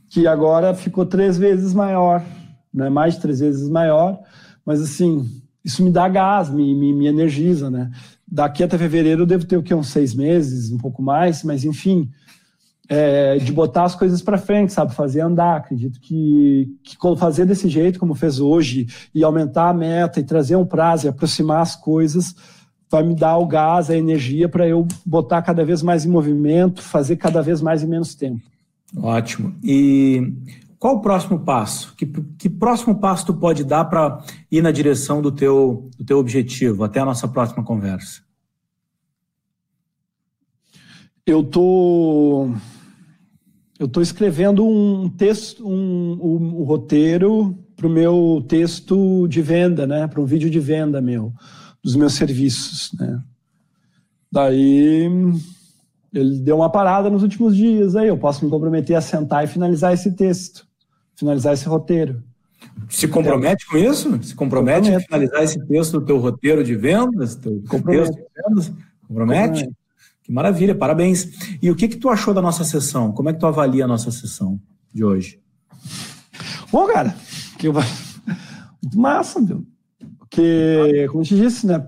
[0.09, 2.25] que agora ficou três vezes maior,
[2.73, 2.89] né?
[2.89, 4.19] Mais de três vezes maior,
[4.65, 5.23] mas assim,
[5.63, 7.91] isso me dá gás, me, me, me energiza, né?
[8.27, 9.75] Daqui até fevereiro eu devo ter o quê?
[9.75, 12.09] Uns seis meses, um pouco mais, mas enfim,
[12.89, 14.95] é, de botar as coisas para frente, sabe?
[14.95, 15.57] Fazer andar.
[15.57, 20.55] Acredito que, que fazer desse jeito, como fez hoje, e aumentar a meta, e trazer
[20.55, 22.33] um prazo, e aproximar as coisas,
[22.89, 26.81] vai me dar o gás, a energia para eu botar cada vez mais em movimento,
[26.81, 28.41] fazer cada vez mais em menos tempo.
[28.97, 29.55] Ótimo.
[29.63, 30.33] E
[30.79, 31.95] qual o próximo passo?
[31.95, 36.17] Que, que próximo passo tu pode dar para ir na direção do teu, do teu
[36.19, 38.23] objetivo, até a nossa próxima conversa?
[41.25, 42.51] Eu tô
[43.79, 49.85] eu tô escrevendo um texto, um, um, um roteiro para o meu texto de venda,
[49.85, 50.07] né?
[50.07, 51.33] Para um vídeo de venda meu
[51.85, 53.21] dos meus serviços, né?
[54.31, 55.07] Daí
[56.11, 59.47] ele deu uma parada nos últimos dias, aí eu posso me comprometer a sentar e
[59.47, 60.67] finalizar esse texto,
[61.15, 62.23] finalizar esse roteiro.
[62.89, 64.23] Se compromete com isso?
[64.23, 67.35] Se compromete a finalizar esse texto do teu roteiro de vendas?
[67.35, 68.73] Teu texto de vendas?
[69.07, 69.69] Compromete?
[70.23, 71.59] Que maravilha, parabéns.
[71.61, 73.11] E o que que tu achou da nossa sessão?
[73.11, 74.59] Como é que tu avalia a nossa sessão
[74.91, 75.39] de hoje?
[76.71, 77.15] Bom, cara,
[77.59, 77.73] que eu...
[78.81, 79.63] muito massa, meu.
[80.29, 81.85] Porque, como te disse, né?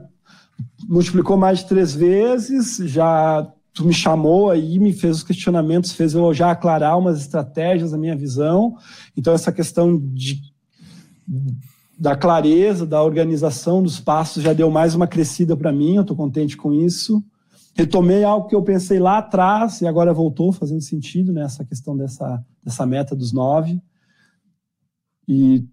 [0.87, 6.13] Multiplicou mais de três vezes, já tu me chamou aí, me fez os questionamentos, fez
[6.13, 8.75] eu já aclarar umas estratégias da minha visão.
[9.15, 10.41] Então, essa questão de,
[11.97, 16.17] da clareza, da organização dos passos já deu mais uma crescida para mim, eu estou
[16.17, 17.23] contente com isso.
[17.75, 21.43] Retomei algo que eu pensei lá atrás e agora voltou fazendo sentido, né?
[21.43, 23.79] Essa questão dessa, dessa meta dos nove.
[25.27, 25.63] E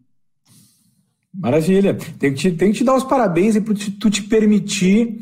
[1.35, 1.95] Maravilha.
[2.19, 5.21] Tem que, te, tem que te dar os parabéns e por tu te permitir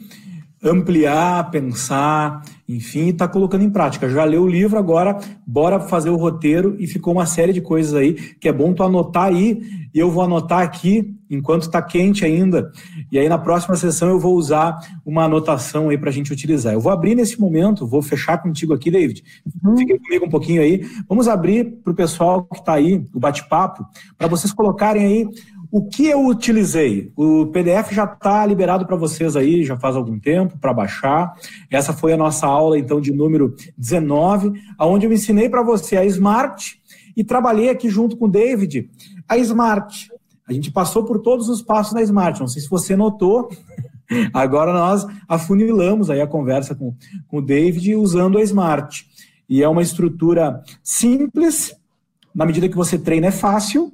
[0.62, 4.08] ampliar, pensar, enfim, está colocando em prática.
[4.08, 7.94] Já leu o livro, agora bora fazer o roteiro e ficou uma série de coisas
[7.94, 9.60] aí que é bom tu anotar aí
[9.92, 12.70] e eu vou anotar aqui enquanto está quente ainda.
[13.10, 16.72] E aí na próxima sessão eu vou usar uma anotação aí para a gente utilizar.
[16.72, 19.24] Eu vou abrir nesse momento, vou fechar contigo aqui, David.
[19.64, 19.76] Uhum.
[19.76, 20.86] Fique comigo um pouquinho aí.
[21.08, 23.84] Vamos abrir para o pessoal que está aí, o bate-papo,
[24.16, 25.28] para vocês colocarem aí
[25.72, 27.10] o que eu utilizei?
[27.16, 31.32] O PDF já está liberado para vocês aí, já faz algum tempo, para baixar.
[31.70, 36.04] Essa foi a nossa aula, então, de número 19, onde eu ensinei para você a
[36.04, 36.78] Smart
[37.16, 38.90] e trabalhei aqui junto com o David
[39.26, 40.10] a Smart.
[40.46, 42.38] A gente passou por todos os passos da Smart.
[42.38, 43.48] Não sei se você notou,
[44.34, 46.94] agora nós afunilamos aí a conversa com,
[47.26, 49.06] com o David usando a Smart.
[49.48, 51.74] E é uma estrutura simples,
[52.34, 53.90] na medida que você treina é fácil,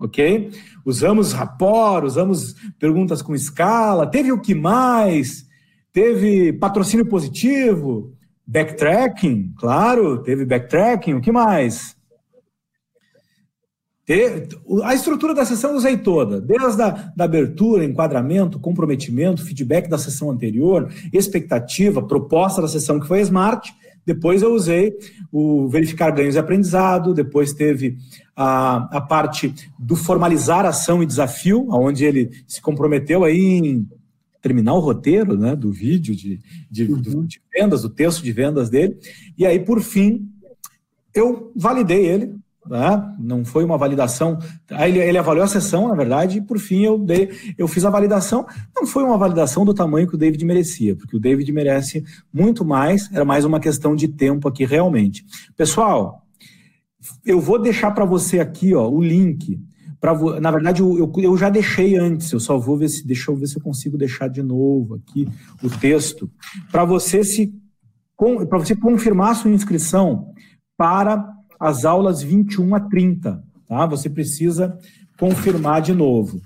[0.00, 0.50] ok?
[0.84, 5.46] Usamos rapport, usamos perguntas com escala, teve o que mais?
[5.92, 8.12] Teve patrocínio positivo,
[8.46, 11.96] backtracking, claro, teve backtracking, o que mais?
[14.82, 19.96] A estrutura da sessão eu usei toda, desde a da abertura, enquadramento, comprometimento, feedback da
[19.96, 23.74] sessão anterior, expectativa, proposta da sessão que foi Smart,
[24.06, 24.92] depois eu usei
[25.32, 27.96] o verificar ganhos e aprendizado, depois teve
[28.36, 33.88] a, a parte do formalizar ação e desafio, onde ele se comprometeu aí em
[34.42, 36.38] terminar o roteiro né, do vídeo de,
[36.70, 37.24] de, uhum.
[37.24, 38.98] de vendas, do texto de vendas dele.
[39.38, 40.28] E aí, por fim,
[41.14, 42.34] eu validei ele,
[42.66, 43.14] né?
[43.18, 44.38] Não foi uma validação.
[44.70, 47.90] Ele, ele avaliou a sessão, na verdade, e por fim eu, dei, eu fiz a
[47.90, 48.46] validação.
[48.74, 52.64] Não foi uma validação do tamanho que o David merecia, porque o David merece muito
[52.64, 55.24] mais, era mais uma questão de tempo aqui realmente.
[55.56, 56.22] Pessoal,
[57.24, 59.60] eu vou deixar para você aqui ó, o link.
[60.00, 63.06] Pra, na verdade, eu, eu já deixei antes, eu só vou ver se.
[63.06, 65.26] Deixa eu ver se eu consigo deixar de novo aqui
[65.62, 66.30] o texto.
[66.70, 67.54] Para você se
[68.48, 70.32] para você confirmar a sua inscrição
[70.76, 71.33] para
[71.64, 73.42] as aulas 21 a 30.
[73.66, 73.86] Tá?
[73.86, 74.78] Você precisa
[75.18, 76.40] confirmar de novo.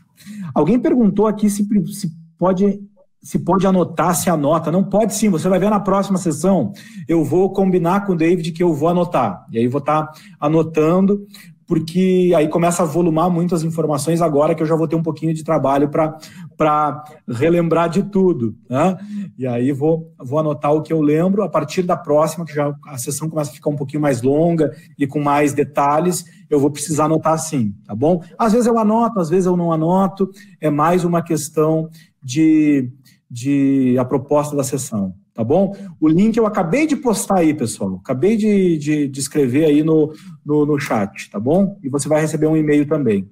[0.54, 2.80] Alguém perguntou aqui se, se pode
[3.20, 4.70] se pode anotar, se anota.
[4.70, 6.72] Não pode sim, você vai ver na próxima sessão.
[7.08, 9.44] Eu vou combinar com o David que eu vou anotar.
[9.50, 11.26] E aí vou estar tá anotando
[11.68, 15.34] porque aí começa a volumar muitas informações agora que eu já vou ter um pouquinho
[15.34, 18.56] de trabalho para relembrar de tudo.
[18.70, 18.96] Né?
[19.38, 21.42] E aí vou, vou anotar o que eu lembro.
[21.42, 24.74] A partir da próxima, que já a sessão começa a ficar um pouquinho mais longa
[24.98, 28.22] e com mais detalhes, eu vou precisar anotar sim, tá bom?
[28.38, 30.30] Às vezes eu anoto, às vezes eu não anoto.
[30.58, 31.90] É mais uma questão
[32.22, 32.90] de,
[33.30, 35.72] de a proposta da sessão tá bom?
[36.00, 38.00] O link eu acabei de postar aí, pessoal.
[38.02, 40.12] Acabei de, de, de escrever aí no,
[40.49, 41.78] no, no, chat, tá bom?
[41.84, 43.28] E você vai receber um e-mail também.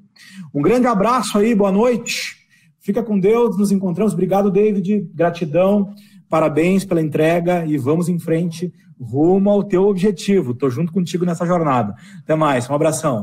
[0.54, 2.36] Um grande abraço aí, boa noite.
[2.78, 4.12] Fica com Deus, nos encontramos.
[4.12, 5.08] Obrigado, David.
[5.14, 5.94] Gratidão.
[6.28, 10.52] Parabéns pela entrega e vamos em frente rumo ao teu objetivo.
[10.52, 11.94] Estou junto contigo nessa jornada.
[12.22, 12.68] Até mais.
[12.68, 13.14] Um abração.